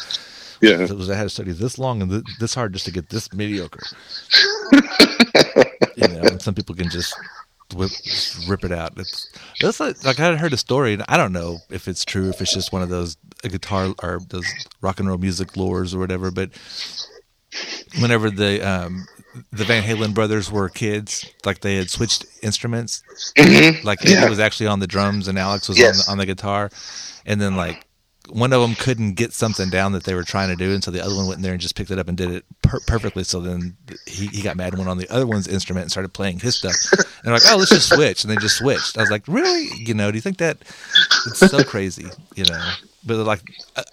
[0.62, 0.82] Yeah.
[0.82, 3.10] It was I had to study this long and th- this hard just to get
[3.10, 3.80] this mediocre.
[4.72, 7.14] you know, and some people can just
[7.76, 7.91] whip,
[8.47, 8.93] rip it out.
[8.97, 9.30] It's
[9.62, 10.93] that's like, like I had heard a story.
[10.93, 14.20] and I don't know if it's true, if it's just one of those guitar or
[14.30, 14.45] those
[14.82, 16.32] rock and roll music lures or whatever.
[16.32, 16.51] But
[18.00, 19.06] whenever the um,
[19.52, 23.04] the Van Halen brothers were kids, like they had switched instruments.
[23.38, 23.84] Mhm.
[23.84, 24.28] Like Yeah.
[24.30, 26.00] was actually on the drums and Alex was Yes.
[26.00, 26.70] on, the, on the guitar,
[27.26, 27.86] and then like
[28.32, 30.91] one of them couldn't get something down that they were trying to do, and so
[30.91, 32.80] the other one went in there and just picked it up and did it per-
[32.86, 33.24] perfectly.
[33.24, 33.76] So then
[34.06, 36.56] he, he got mad and went on the other one's instrument and started playing his
[36.58, 36.76] stuff.
[37.24, 38.97] And like, "Oh, let's just switch," and they just switched.
[38.97, 39.70] I was like, "Really?
[39.78, 40.12] You know?
[40.12, 40.58] Do you think that
[41.26, 42.06] it's so crazy?
[42.36, 42.72] You know?"
[43.04, 43.41] But like,
[43.76, 43.84] uh,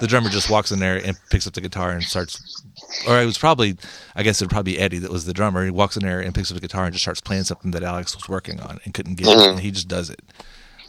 [0.00, 2.62] the drummer just walks in there and picks up the guitar and starts.
[3.06, 3.76] Or it was probably,
[4.14, 5.64] I guess it'd probably be Eddie that was the drummer.
[5.64, 7.82] He walks in there and picks up the guitar and just starts playing something that
[7.82, 9.26] Alex was working on and couldn't get.
[9.26, 9.50] Mhm.
[9.50, 10.20] And he just does it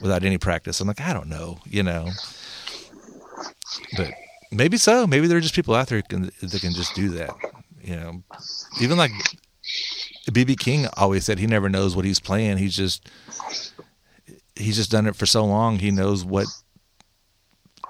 [0.01, 0.79] without any practice.
[0.79, 2.09] I'm like, I don't know, you know.
[3.97, 4.11] But
[4.51, 5.07] maybe so.
[5.07, 7.33] Maybe there are just people out there can that can just do that.
[7.81, 8.23] You know,
[8.81, 9.11] even like
[10.29, 12.57] BB King always said, he never knows what he's playing.
[12.57, 13.09] He's just
[14.55, 15.79] he's just done it for so long.
[15.79, 16.47] He knows what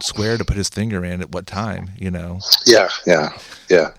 [0.01, 1.91] square to put his finger in at what time.
[1.97, 2.39] You know.
[2.65, 3.29] Yeah, yeah,
[3.69, 3.91] yeah.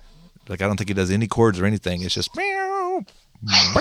[0.48, 2.02] Like I don't think he does any chords or anything.
[2.02, 2.34] It's just.
[2.36, 3.04] meow,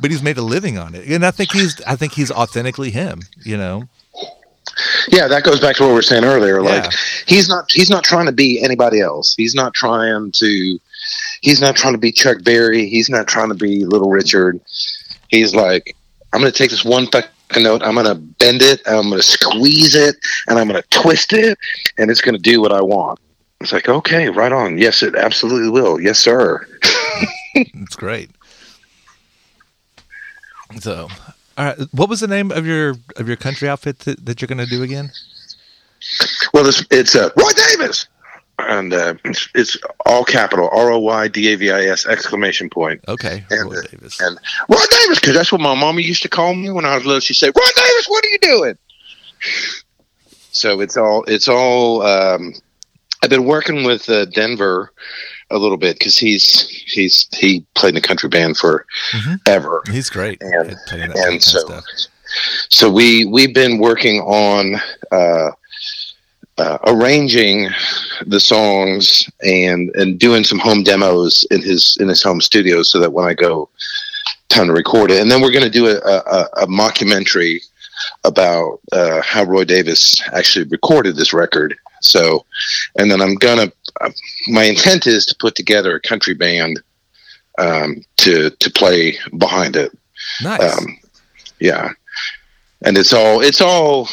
[0.00, 2.90] but he's made a living on it, and I think he's I think he's authentically
[2.90, 3.20] him.
[3.44, 3.84] You know.
[5.08, 6.62] Yeah, that goes back to what we were saying earlier.
[6.62, 6.90] Like Yeah.
[7.26, 9.34] he's not he's not trying to be anybody else.
[9.36, 10.78] He's not trying to
[11.42, 12.88] he's not trying to be Chuck Berry.
[12.88, 14.60] He's not trying to be Little Richard.
[15.28, 15.96] He's like,
[16.32, 20.16] I'm gonna take this one fucking note, I'm gonna bend it, I'm gonna squeeze it,
[20.46, 21.58] and I'm gonna twist it,
[21.98, 23.18] and it's gonna do what I want.
[23.60, 24.78] It's like, okay, right on.
[24.78, 26.00] Yes, it absolutely will.
[26.00, 26.66] Yes, sir.
[27.52, 28.30] It's great.
[30.78, 31.08] So,
[31.58, 34.46] all right, what was the name of your of your country outfit that, that you're
[34.46, 35.10] going to do again?
[36.54, 38.06] Well, it's it's uh, Roy Davis,
[38.68, 42.70] and uh, it's, it's all capital R O Y D A V I S exclamation
[42.70, 43.04] point.
[43.08, 44.20] Okay, and, Roy Davis.
[44.20, 44.38] And
[44.68, 47.20] Roy Davis, because that's what my mama used to call me when I was little.
[47.20, 48.78] She said, "Roy Davis, what are you doing?"
[50.52, 52.02] So it's all it's all.
[52.02, 52.54] Um,
[53.22, 54.92] I've been working with uh, Denver
[55.50, 58.86] a little bit because he's he's he played in a country band for
[59.46, 59.82] ever.
[59.90, 60.40] He's great.
[60.42, 61.80] And, at playing that kind and so
[62.68, 64.76] so we we've been working on
[65.10, 65.50] uh,
[66.60, 67.68] uh, arranging
[68.26, 73.00] the songs and and doing some home demos in his in his home studio so
[73.00, 73.68] that when I go
[74.50, 75.20] time to record it.
[75.22, 77.60] And then we're going to do a, a, a mockumentary
[78.24, 81.76] about uh, how Roy Davis actually recorded this record.
[82.00, 82.44] So
[82.96, 84.10] and then I'm gonna uh,
[84.48, 86.80] my intent is to put together a country band
[87.58, 89.92] um, to to play behind it.
[90.42, 90.78] Nice.
[90.78, 90.98] um,
[91.60, 91.92] yeah,
[92.82, 94.08] and it's all it's all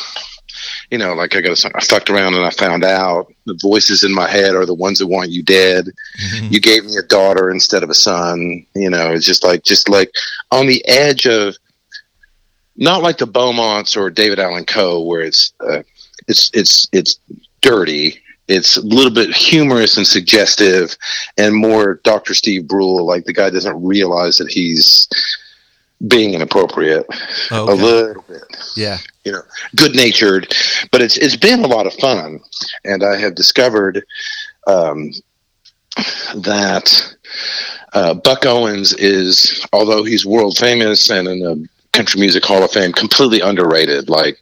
[0.91, 1.13] you know.
[1.13, 4.55] Like I got I fucked around and I found out the voices in my head
[4.55, 5.89] are the ones that want you dead.
[6.51, 8.65] You gave me a daughter instead of a son.
[8.75, 10.11] You know, it's just like just like
[10.51, 11.55] on the edge of
[12.77, 15.83] not like the Beaumonts or David Allan Coe, where it's uh,
[16.27, 17.19] it's it's it's
[17.61, 18.21] dirty.
[18.47, 20.95] It's a little bit humorous and suggestive,
[21.38, 22.33] and more Dr.
[22.33, 23.05] Steve Brule.
[23.05, 25.07] Like the guy doesn't realize that he's
[26.08, 27.06] being inappropriate.
[27.52, 28.43] Oh, a little bit.
[28.76, 28.98] Yeah.
[29.24, 29.41] you know
[29.76, 30.54] good natured
[30.91, 32.39] but it's it's been a lot of fun.
[32.86, 34.06] And i have discovered
[34.68, 35.12] um,
[36.36, 37.16] that
[37.93, 41.68] uh, buck owens is although he's world famous and in the
[41.98, 44.08] country music hall of fame completely underrated.
[44.08, 44.38] Like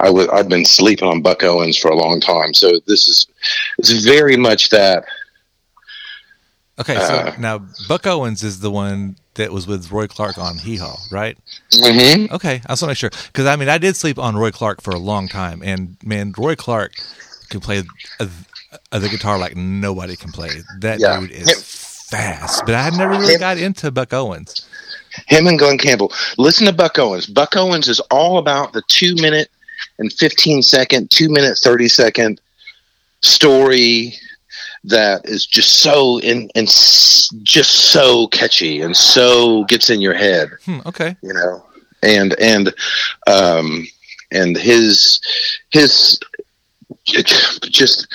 [0.00, 3.26] I w- I've been sleeping on Buck Owens for a long time, so this is
[3.78, 5.04] it's very much that.
[6.80, 7.58] Okay, so Uh, now
[7.88, 11.36] Buck Owens is the one that was with Roy Clark on Hee Haw, right?
[11.74, 12.30] Mhm.
[12.32, 14.50] Okay, I just want to make sure because I mean I did sleep on Roy
[14.50, 16.92] Clark for a long time, and man, Roy Clark
[17.50, 17.82] can play
[18.18, 18.28] a,
[18.92, 20.50] a, the guitar like nobody can play.
[20.80, 21.20] That Yeah.
[21.20, 21.50] dude is
[22.10, 24.62] fast, but I had never really got into Buck Owens.
[25.26, 26.12] him and Glen Campbell.
[26.38, 27.26] Listen to Buck Owens.
[27.26, 29.50] Buck Owens is all about the two minute
[29.98, 32.40] and 15 second, two minute, 30 second
[33.22, 34.14] story
[34.84, 40.50] that is just so in and just so catchy and so gets in your head,
[40.64, 41.64] Hmm, okay, you know,
[42.02, 42.72] and, and,
[43.26, 43.86] um,
[44.32, 45.20] and his,
[45.70, 46.18] his,
[47.06, 48.06] just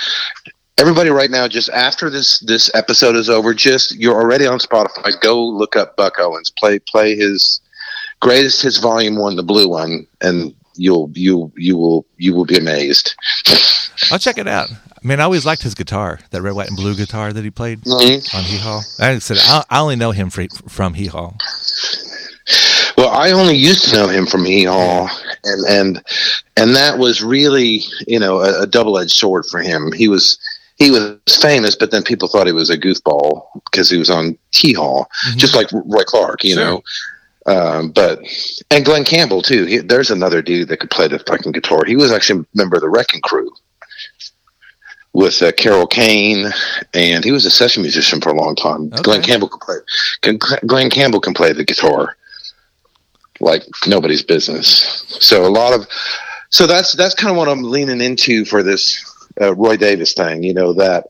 [0.78, 5.20] everybody right now just after this this episode is over just you're already on spotify.
[5.22, 6.50] Go look up buck owens.
[6.52, 7.62] Play play his
[8.20, 12.58] greatest his volume one the blue one and you'll you you will you will be
[12.58, 13.16] amazed.
[14.12, 14.70] I'll check it out.
[15.06, 17.52] I mean, I always liked his guitar, that red, white, and blue guitar that he
[17.52, 18.34] played Mhm.
[18.34, 18.82] on Hee Haw.
[19.00, 19.38] I said
[19.70, 21.34] I, only know him from Hee Haw.
[22.98, 25.08] well i only used to know him from hee haw
[25.44, 26.04] and and
[26.56, 30.38] and that was really you know a, a double-edged sword for him he was
[30.78, 34.38] he was famous but then people thought he was a goofball because he was on
[34.54, 35.04] hee haw
[35.36, 36.64] just like roy clark you Sure.
[36.66, 36.84] know
[37.48, 38.20] um, but
[38.72, 39.66] and Glen Campbell too.
[39.66, 41.84] He, there's another dude that could play the fucking guitar.
[41.86, 43.52] He was actually a member of the Wrecking Crew
[45.16, 46.52] with uh, Carol Kaye,
[46.94, 48.90] and he was a session musician for a long time.
[48.90, 49.78] Glen Campbell can play.
[50.22, 52.18] Can, Glen Campbell can play the guitar
[53.40, 55.06] like nobody's business.
[55.22, 55.88] So a lot of
[56.50, 59.04] so that's that's kind of what I'm leaning into for this
[59.42, 60.44] uh, Roy Davis thing.
[60.44, 61.06] You know that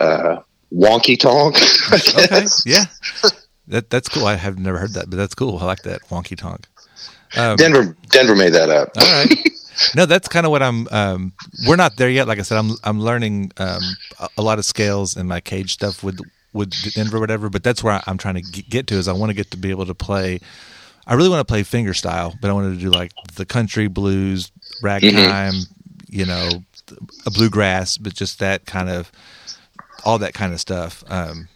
[0.00, 0.40] uh,
[0.72, 1.56] wonky tonk.
[1.94, 2.86] Okay, yeah,
[3.68, 4.26] that that's cool.
[4.26, 5.58] I have never heard that, but that's cool.
[5.58, 6.66] I like that wonky tonk.
[7.36, 8.90] Um, Denver Denver made that up.
[8.96, 9.48] All right.
[9.94, 10.88] no, that's kind of what I'm.
[10.90, 11.32] Um,
[11.66, 12.28] we're not there yet.
[12.28, 13.82] Like I said, I'm I'm learning um,
[14.18, 16.20] a, a lot of scales in my CAGED stuff with
[16.52, 17.48] with Denver, or whatever.
[17.48, 18.94] But that's where I, I'm trying to get to.
[18.96, 20.40] Is I want to get to be able to play.
[21.06, 23.88] I really want to play finger style, but I wanted to do like the country
[23.88, 24.50] blues,
[24.82, 25.54] ragtime,
[26.08, 26.48] you know,
[27.26, 29.12] a bluegrass, but just that kind of
[30.04, 31.04] all that kind of stuff.
[31.08, 31.48] Um,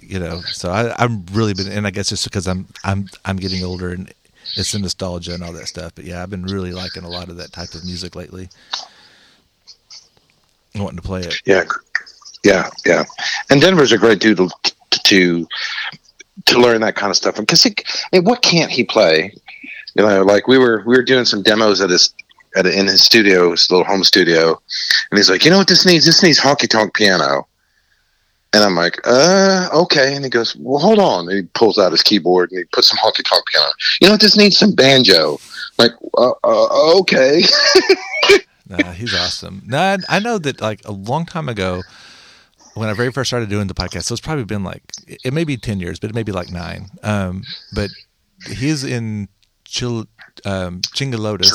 [0.00, 3.36] you know, so I, I'm really been, and I guess just because I'm I'm I'm
[3.36, 4.12] getting older and
[4.56, 5.92] it's the nostalgia and all that stuff.
[5.94, 8.48] But yeah, I've been really liking a lot of that type of music lately.
[10.74, 11.36] I'm Wanting to play it.
[11.44, 11.64] Yeah,
[12.44, 13.04] yeah, yeah.
[13.50, 14.50] And Denver's a great dude to
[14.90, 15.46] to,
[16.46, 17.36] to learn that kind of stuff.
[17.36, 17.66] Because
[18.12, 19.34] what can't he play?
[19.94, 22.14] You know, like we were we were doing some demos at his
[22.56, 24.60] at in his studio, his little home studio,
[25.10, 26.06] and he's like, you know what this needs?
[26.06, 27.46] This needs honky tonk piano.
[28.54, 30.14] And I'm like, uh, okay.
[30.14, 31.28] And he goes, well, hold on.
[31.28, 33.68] And he pulls out his keyboard and he puts some honky tonk piano.
[34.00, 34.20] You know what?
[34.20, 35.38] This needs some banjo.
[35.78, 37.42] I'm like, uh, uh, okay.
[38.68, 39.62] nah, he's awesome.
[39.66, 41.82] Nah, I know that like a long time ago,
[42.74, 45.44] when I very first started doing the podcast, so it's probably been like it may
[45.44, 46.88] be ten years, but it may be like nine.
[47.02, 47.42] Um,
[47.74, 47.90] but
[48.46, 49.28] he's in
[49.64, 50.06] Chil,
[50.44, 51.52] um, Chingalotus.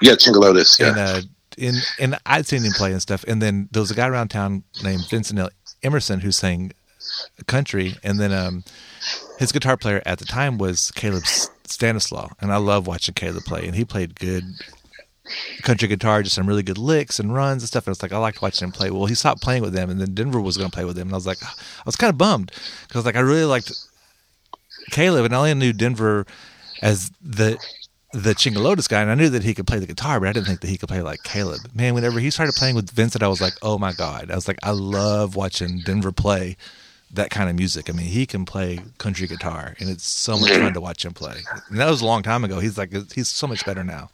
[0.00, 0.80] Yeah, Chingalotus.
[0.80, 0.88] Yeah.
[0.88, 1.20] And, uh,
[1.56, 3.24] in, and I'd seen him play and stuff.
[3.26, 5.38] And then there was a guy around town named Vincent
[5.82, 6.72] Emerson who sang
[7.46, 8.64] country, and then um,
[9.38, 11.24] his guitar player at the time was Caleb
[11.64, 14.44] Stanislaw, and I love watching Caleb play, and he played good
[15.62, 17.86] country guitar, just some really good licks and runs and stuff.
[17.86, 18.90] And it's like I liked watching him play.
[18.90, 21.08] Well, he stopped playing with them, and then Denver was going to play with them,
[21.08, 22.52] and I was like, I was kind of bummed
[22.86, 23.72] because like I really liked
[24.90, 26.26] Caleb, and I only knew Denver
[26.82, 27.58] as the
[28.12, 30.46] the Chingalotus guy, and I knew that he could play the guitar, but I didn't
[30.46, 31.60] think that he could play like Caleb.
[31.74, 34.30] Man, whenever he started playing with Vincent, I was like, oh my god!
[34.30, 36.56] I was like, I love watching Denver play
[37.12, 37.88] that kind of music.
[37.88, 41.14] I mean, he can play country guitar, and it's so much fun to watch him
[41.14, 41.36] play.
[41.68, 42.60] And that was a long time ago.
[42.60, 44.10] He's like, he's so much better now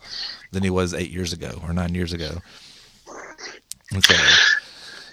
[0.53, 2.39] than he was eight years ago or nine years ago.
[3.91, 4.15] And so,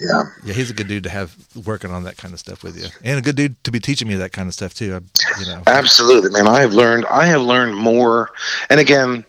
[0.02, 1.36] yeah, yeah, he's a good dude to have
[1.66, 4.08] working on that kind of stuff with you, and a good dude to be teaching
[4.08, 4.95] me that kind of stuff too.
[4.95, 6.47] I, you know, absolutely, man.
[6.47, 8.32] I have learned, I have learned more.
[8.72, 9.24] And again,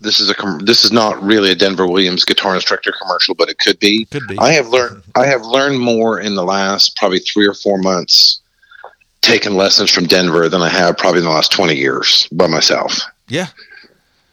[0.00, 3.58] this is a this is not really a Denver Williams guitar instructor commercial, but it
[3.58, 4.06] could be.
[4.06, 4.38] Could be.
[4.38, 8.40] I have learned, I have learned more in the last probably three or four months,
[9.20, 12.98] taking lessons from Denver than I have probably in the last twenty years by myself.
[13.28, 13.48] Yeah,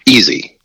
[0.06, 0.58] easy.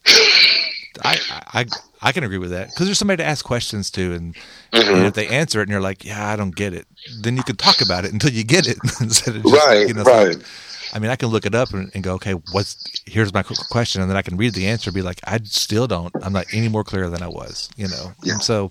[1.05, 1.18] I,
[1.53, 1.66] I
[2.01, 4.94] I can agree with that because there's somebody to ask questions to, and, mm-hmm.
[4.94, 6.86] and, if they answer it and you're like, "Yeah, I don't get it,"
[7.22, 9.94] then you can talk about it until you get it instead of just, right, you
[9.94, 10.36] know, right.
[10.36, 10.46] Like,
[10.94, 14.01] I mean, I can look it up and, and, go, "Okay, what's here's my question,"
[14.01, 16.14] and then I can read the answer, and be like, "I still don't.
[16.22, 18.12] I'm not any more clear than I was," you know.
[18.22, 18.34] Yeah.
[18.34, 18.70] And so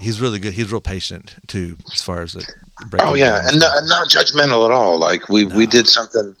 [0.00, 0.54] he's really good.
[0.54, 2.50] He's real patient too, as far as it.
[2.98, 4.98] Oh yeah, and not, not, judgmental at all.
[4.98, 5.56] Like we no.
[5.56, 6.34] we did something,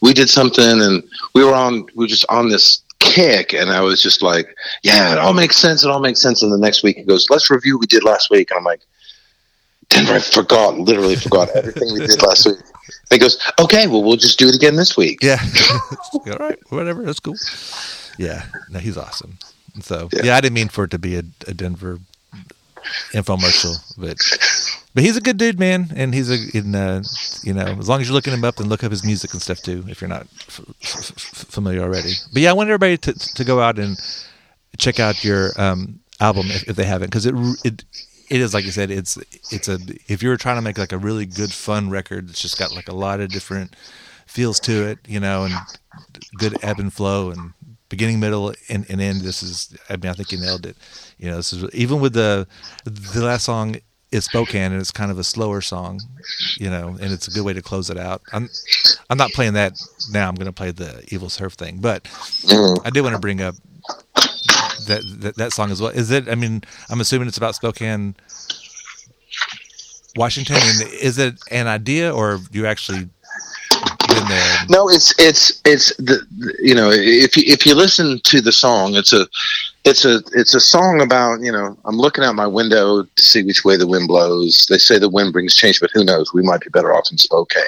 [0.00, 1.02] we did something, and
[1.34, 2.82] we were on we were just on this
[3.16, 5.82] kick and I was just like, yeah, it all makes sense.
[5.82, 6.42] It all makes sense.
[6.42, 8.50] And the next week he goes, let's review what we did last week.
[8.50, 8.82] And I'm like,
[9.88, 12.58] Denver, I forgot, literally forgot everything we did last week.
[12.58, 15.20] And he goes, okay, well, we'll just do it again this week.
[15.22, 15.42] Yeah.
[16.14, 16.58] all right.
[16.68, 17.04] Whatever.
[17.04, 17.36] That's cool.
[18.18, 18.44] Yeah.
[18.70, 19.38] No, he's awesome.
[19.80, 22.00] So, yeah, yeah I didn't mean for it to be a, a Denver
[23.12, 24.16] infomercial, but
[24.94, 27.02] but he's a good dude, man, and he's a in, uh,
[27.42, 29.42] you know as long as you're looking him up and look up his music and
[29.42, 32.12] stuff too, if you're not f- f- familiar already.
[32.32, 33.96] But yeah, I want everybody to to go out and
[34.78, 37.34] check out your um, album if, if, they haven't, because it
[37.64, 37.84] it
[38.28, 39.18] it is like you said, it's
[39.52, 42.58] it's a if you're trying to make like a really good fun record, it's just
[42.58, 43.76] got like a lot of different
[44.26, 45.54] feels to it, you know, and
[46.36, 47.52] good ebb and flow and
[47.88, 49.22] beginning, middle, and, and end.
[49.22, 50.76] This is, I mean, I think you nailed it.
[51.18, 52.46] You know, this is even with the
[52.84, 53.76] the last song
[54.12, 56.00] is Spokane, and it's kind of a slower song,
[56.58, 58.22] you know, and it's a good way to close it out.
[58.32, 58.48] I'm
[59.10, 59.80] I'm not playing that
[60.12, 60.28] now.
[60.28, 62.08] I'm going to play the Evil Surf thing, but
[62.84, 63.54] I did want to bring up
[64.86, 65.90] that, that that song as well.
[65.90, 66.28] Is it?
[66.28, 68.14] I mean, I'm assuming it's about Spokane,
[70.16, 70.56] Washington.
[70.56, 73.08] And is it an idea, or you actually
[74.20, 74.58] been there?
[74.68, 76.20] No, it's it's it's the
[76.60, 79.26] you know if you if you listen to the song, it's a
[79.84, 83.42] it's a it's a song about you know I'm looking out my window to see
[83.42, 84.66] which way the wind blows.
[84.68, 86.32] They say the wind brings change, but who knows?
[86.32, 87.62] We might be better off in Spokane.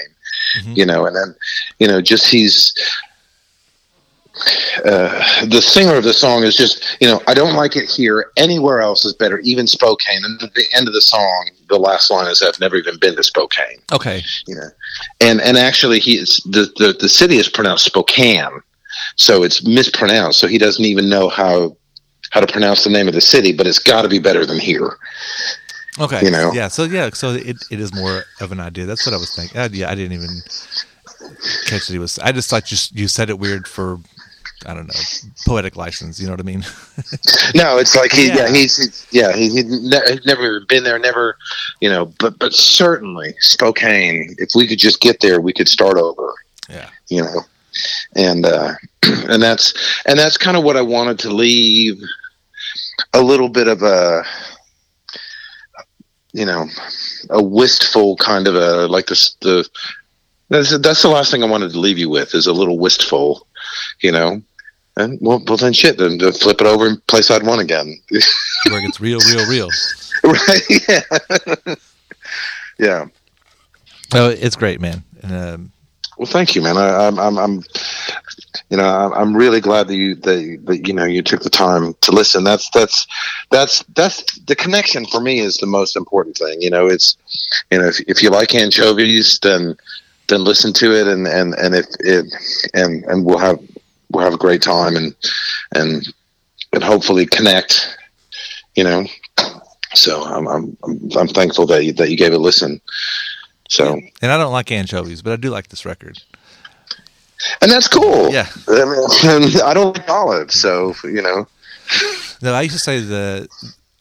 [0.60, 0.72] Mm-hmm.
[0.76, 1.34] You know, and then
[1.78, 2.72] you know just he's
[4.84, 8.30] uh, the singer of the song is just, you know, I don't like it here.
[8.36, 10.24] Anywhere else is better, even Spokane.
[10.24, 13.16] And at the end of the song, the last line is, "I've never even been
[13.16, 14.68] to Spokane." Okay, you know,
[15.20, 18.62] and and actually, he is the the, the city is pronounced Spokane,
[19.16, 20.38] so it's mispronounced.
[20.38, 21.76] So he doesn't even know how
[22.30, 24.58] how to pronounce the name of the city, but it's got to be better than
[24.58, 24.96] here.
[26.00, 26.68] Okay, you know, yeah.
[26.68, 28.86] So yeah, so it, it is more of an idea.
[28.86, 29.58] That's what I was thinking.
[29.58, 30.42] Uh, yeah, I didn't even
[31.66, 32.18] catch that he was.
[32.20, 33.98] I just thought you you said it weird for
[34.66, 35.00] I don't know
[35.46, 36.18] poetic license.
[36.20, 36.64] You know what I mean?
[37.54, 38.48] No, it's like he, yeah, Yeah.
[38.48, 41.36] he's, he's yeah, he, he'd, ne- he'd never been there, never,
[41.80, 44.34] you know, but but certainly Spokane.
[44.38, 46.34] If we could just get there, we could start over.
[46.68, 46.90] Yeah.
[47.08, 47.40] you know,
[48.16, 49.72] and uh, and that's
[50.06, 52.00] and that's kind of what I wanted to leave
[53.14, 54.24] a little bit of a,
[56.32, 56.66] you know,
[57.30, 59.68] a wistful kind of a like this the.
[60.50, 63.46] That's, that's the last thing I wanted to leave you with is a little wistful,
[64.00, 64.42] you know,
[64.96, 67.96] and well, well then shit, then to flip it over and play side one again.
[68.68, 69.70] Where it gets real, real, real.
[70.24, 71.78] right?
[72.78, 72.78] Yeah.
[72.78, 73.06] yeah.
[74.14, 75.02] Oh, it's great, man.
[75.22, 75.72] Um,
[76.16, 76.76] Well, thank you, man.
[76.76, 77.62] I, I'm, I'm, I'm,
[78.70, 81.50] you know, I'm, I'm really glad that you, that, that, you know, you took the
[81.50, 82.44] time to listen.
[82.44, 83.06] That's, that's,
[83.50, 86.60] that's, that's the connection for me is the most important thing.
[86.60, 87.16] You know, it's,
[87.70, 89.76] you know, if, if you like anchovies, then,
[90.28, 92.26] then listen to it, and, and, and if it,
[92.74, 93.58] and, and we'll have,
[94.10, 95.14] we'll have a great time, and,
[95.74, 96.06] and,
[96.72, 97.96] and hopefully connect.
[98.74, 99.06] You know,
[99.94, 100.76] so I'm, I'm,
[101.16, 102.80] I'm, thankful that you, that you gave it a listen.
[103.68, 104.00] So.
[104.22, 106.22] and I don't like anchovies, but I do like this record.
[107.60, 108.30] and that's cool.
[108.30, 108.46] Yeah.
[108.68, 111.46] I, mean, I don't like olives, so you know.
[112.40, 113.48] No, I used to say the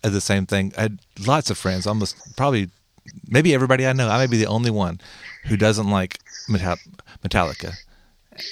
[0.04, 0.74] uh, the same thing.
[0.78, 2.70] I had lots of friends, almost probably
[3.28, 4.10] maybe everybody I know.
[4.10, 5.00] I may be the only one
[5.46, 6.20] who doesn't like
[6.50, 7.74] Metallica,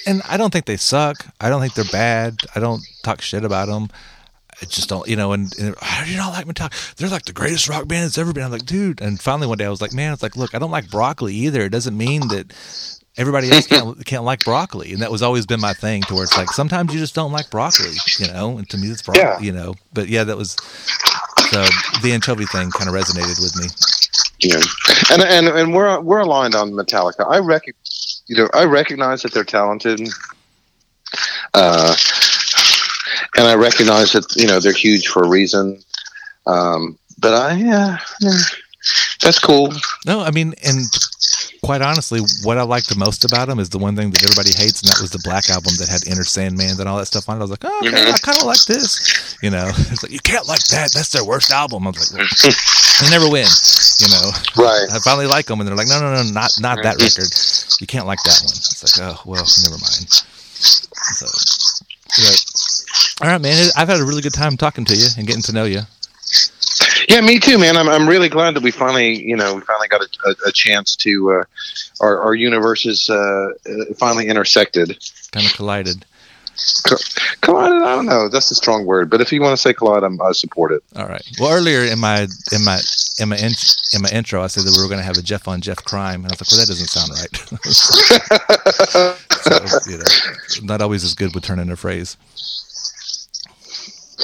[0.06, 1.16] and I don't think they suck.
[1.40, 2.36] I don't think they're bad.
[2.54, 3.88] I don't talk shit about them.
[4.60, 5.32] I just don't, you know.
[5.32, 6.94] And, and how do you not like Metallica?
[6.96, 8.44] They're like the greatest rock band that's ever been.
[8.44, 9.00] I'm like, dude.
[9.02, 11.34] And finally one day I was like, man, it's like, look, I don't like broccoli
[11.34, 11.60] either.
[11.62, 12.54] It doesn't mean that
[13.18, 16.02] everybody else can't can't like broccoli, and that was always been my thing.
[16.04, 18.56] To where it's like sometimes you just don't like broccoli, you know.
[18.56, 19.38] And to me, it's broccoli, Yeah.
[19.40, 19.74] you know.
[19.92, 20.52] But yeah, that was
[21.50, 21.62] so
[22.02, 23.66] the anchovy thing kind of resonated with me.
[24.40, 24.60] Yeah.
[25.12, 27.26] and and and we're we're aligned on Metallica.
[27.30, 27.64] I rec,
[28.26, 30.00] you know, I recognize that they're talented.
[31.54, 31.94] Uh,
[33.36, 35.80] and I recognize that you know they're huge for a reason.
[36.46, 38.38] Um, but I, yeah, yeah,
[39.20, 39.72] that's cool.
[40.04, 40.84] No, I mean, and
[41.66, 44.54] quite honestly, what I liked the most about them is the one thing that everybody
[44.54, 47.28] hates, and that was the Black album that had Enter Sandman and all that stuff
[47.28, 47.40] on it.
[47.40, 48.14] I was like, oh, okay, Mhm.
[48.14, 49.36] I kind of like this.
[49.42, 50.94] You know, it's like you can't like that.
[50.94, 51.86] That's their worst album.
[51.86, 52.30] I was like, well,
[53.02, 53.50] they never win.
[53.98, 54.30] You know,
[54.62, 54.86] Right.
[54.94, 57.28] I finally like them, and they're like, no, no, no, not not that record.
[57.82, 58.54] You can't like that one.
[58.54, 60.06] It's like, oh well, never mind.
[61.18, 61.26] So,
[62.22, 62.36] yeah.
[63.22, 63.58] All right, man.
[63.76, 65.82] I've had a really good time talking to you and getting to know you.
[67.08, 67.76] Yeah, me too, man.
[67.76, 70.52] I'm I'm really glad that we finally, you know, we finally got a, a, a
[70.52, 71.44] chance to uh,
[72.00, 74.98] our our universes uh, uh, finally intersected.
[75.32, 76.04] Kind of collided.
[76.84, 76.96] Co-
[77.42, 77.82] collided.
[77.82, 78.28] I don't know.
[78.28, 80.82] That's a strong word, but if you want to say collide, I'm, I support it.
[80.96, 81.22] All right.
[81.38, 82.80] Well, earlier in my in my
[83.20, 83.52] in my in,
[83.92, 85.84] in my intro, I said that we were going to have a Jeff on Jeff
[85.84, 87.36] crime, and I was like, well, that doesn't sound right.
[89.84, 92.16] so, you know, not always as good with turning a phrase.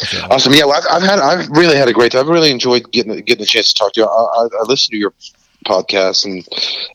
[0.07, 0.55] So, Awesome.
[0.55, 2.23] Yeah, well, I've, I've had, I've really had a great time.
[2.23, 4.07] I've really enjoyed getting getting a chance to talk to you.
[4.07, 5.13] I, I, I listen to your
[5.65, 6.47] podcast and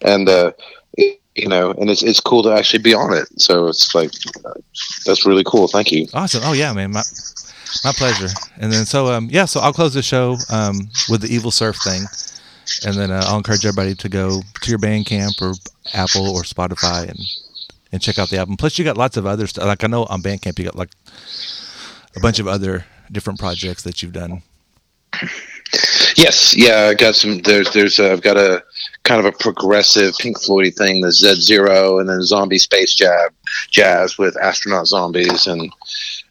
[0.02, 0.52] and uh,
[0.98, 3.28] you know, and it's it's cool to actually be on it.
[3.40, 4.12] So it's like
[4.46, 4.54] uh,
[5.06, 5.68] that's really cool.
[5.68, 6.08] Thank you.
[6.14, 6.42] awesome.
[6.44, 6.92] Oh yeah, man.
[6.92, 7.04] My
[7.84, 8.30] my pleasure.
[8.58, 11.78] And then so um yeah, so I'll close the show um with the evil surf
[11.84, 12.04] thing.
[12.86, 15.54] And then uh, I'll encourage everybody to go to your Bandcamp or
[15.94, 17.20] Apple or Spotify and
[17.92, 18.58] and check out the album.
[18.58, 19.66] Plus, you got lots of other stuff.
[19.66, 20.92] Like I know on Bandcamp, you got like
[22.16, 24.42] a bunch of other different projects that you've done.
[26.16, 27.40] Yes, yeah, I got some.
[27.42, 28.64] There's there's I've got a
[29.04, 33.34] kind of a progressive Pink Floyd thing, the Z Zero, and then Zombie Space Jab
[33.70, 35.72] Jazz with astronaut zombies, and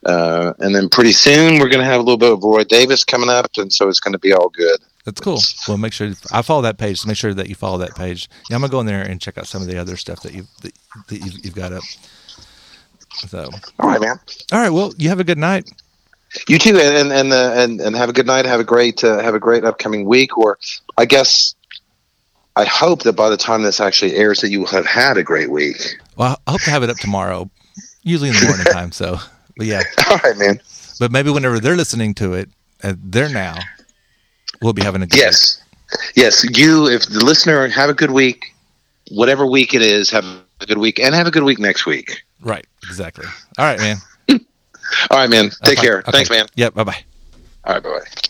[0.04, 3.28] uh, and then pretty soon we're gonna have a little bit of Roy Davis coming
[3.28, 4.80] up, and so it's gonna be all good.
[5.04, 5.40] That's cool.
[5.68, 7.00] Well, make sure I follow that page.
[7.00, 8.28] So make sure that you follow that page.
[8.50, 10.34] Yeah, I'm gonna go in there and check out some of the other stuff that
[10.34, 10.72] you've that,
[11.08, 11.84] that you've, you've got up.
[13.28, 13.48] So,
[13.78, 14.18] All right, man.
[14.52, 14.68] all right.
[14.70, 15.70] Well, you have a good night.
[16.48, 18.44] You too, and and uh, and and have a good night.
[18.44, 20.58] Have a great uh, have a great upcoming week, or
[20.98, 21.54] I guess
[22.56, 25.22] I hope that by the time this actually airs, that you will have had a
[25.22, 25.76] great week.
[26.16, 27.50] Well, I hope to have it up tomorrow,
[28.02, 28.92] usually in the morning time.
[28.92, 29.18] So,
[29.58, 29.82] but yeah.
[30.10, 30.60] All right, man.
[30.98, 32.48] But maybe whenever they're listening to it,
[32.82, 33.58] uh, they're now,
[34.62, 35.18] we'll be having a good.
[35.18, 35.62] Yes,
[36.14, 36.44] yes.
[36.58, 38.54] You, if the listener, have a good week.
[39.10, 40.24] Whatever week it is, have
[40.60, 42.22] a good week, and have a good week next week.
[42.40, 42.66] Right.
[42.84, 43.26] Exactly.
[43.58, 43.98] All right, man.
[45.10, 45.50] All right, man.
[45.64, 45.86] Take Okay.
[45.86, 45.98] care.
[46.00, 46.12] Okay.
[46.12, 46.46] Thanks, man.
[46.54, 46.74] Yep.
[46.74, 47.04] Bye bye.
[47.64, 48.25] All right, bye bye.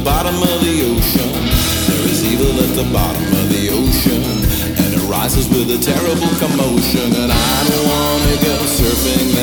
[0.00, 1.30] the bottom of the ocean.
[1.88, 4.22] There is evil at the bottom of the ocean,
[4.80, 7.12] and it rises with a terrible commotion.
[7.22, 9.39] And I don't wanna go surfing.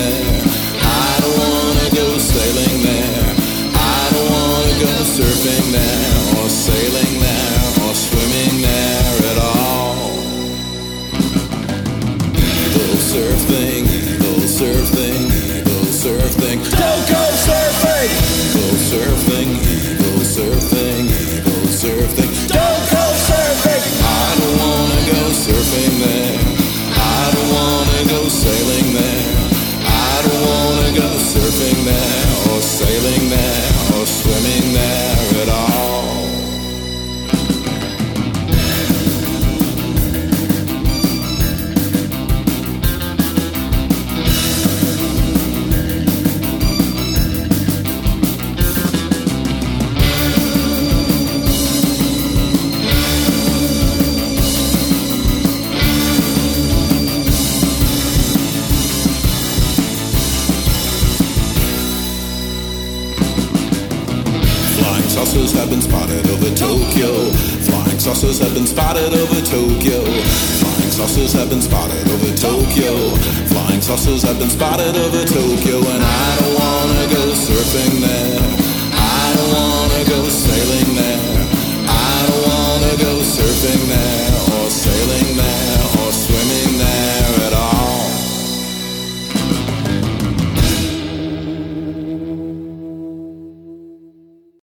[74.28, 78.27] I've been spotted over Tokyo and I don't wanna go surfing there.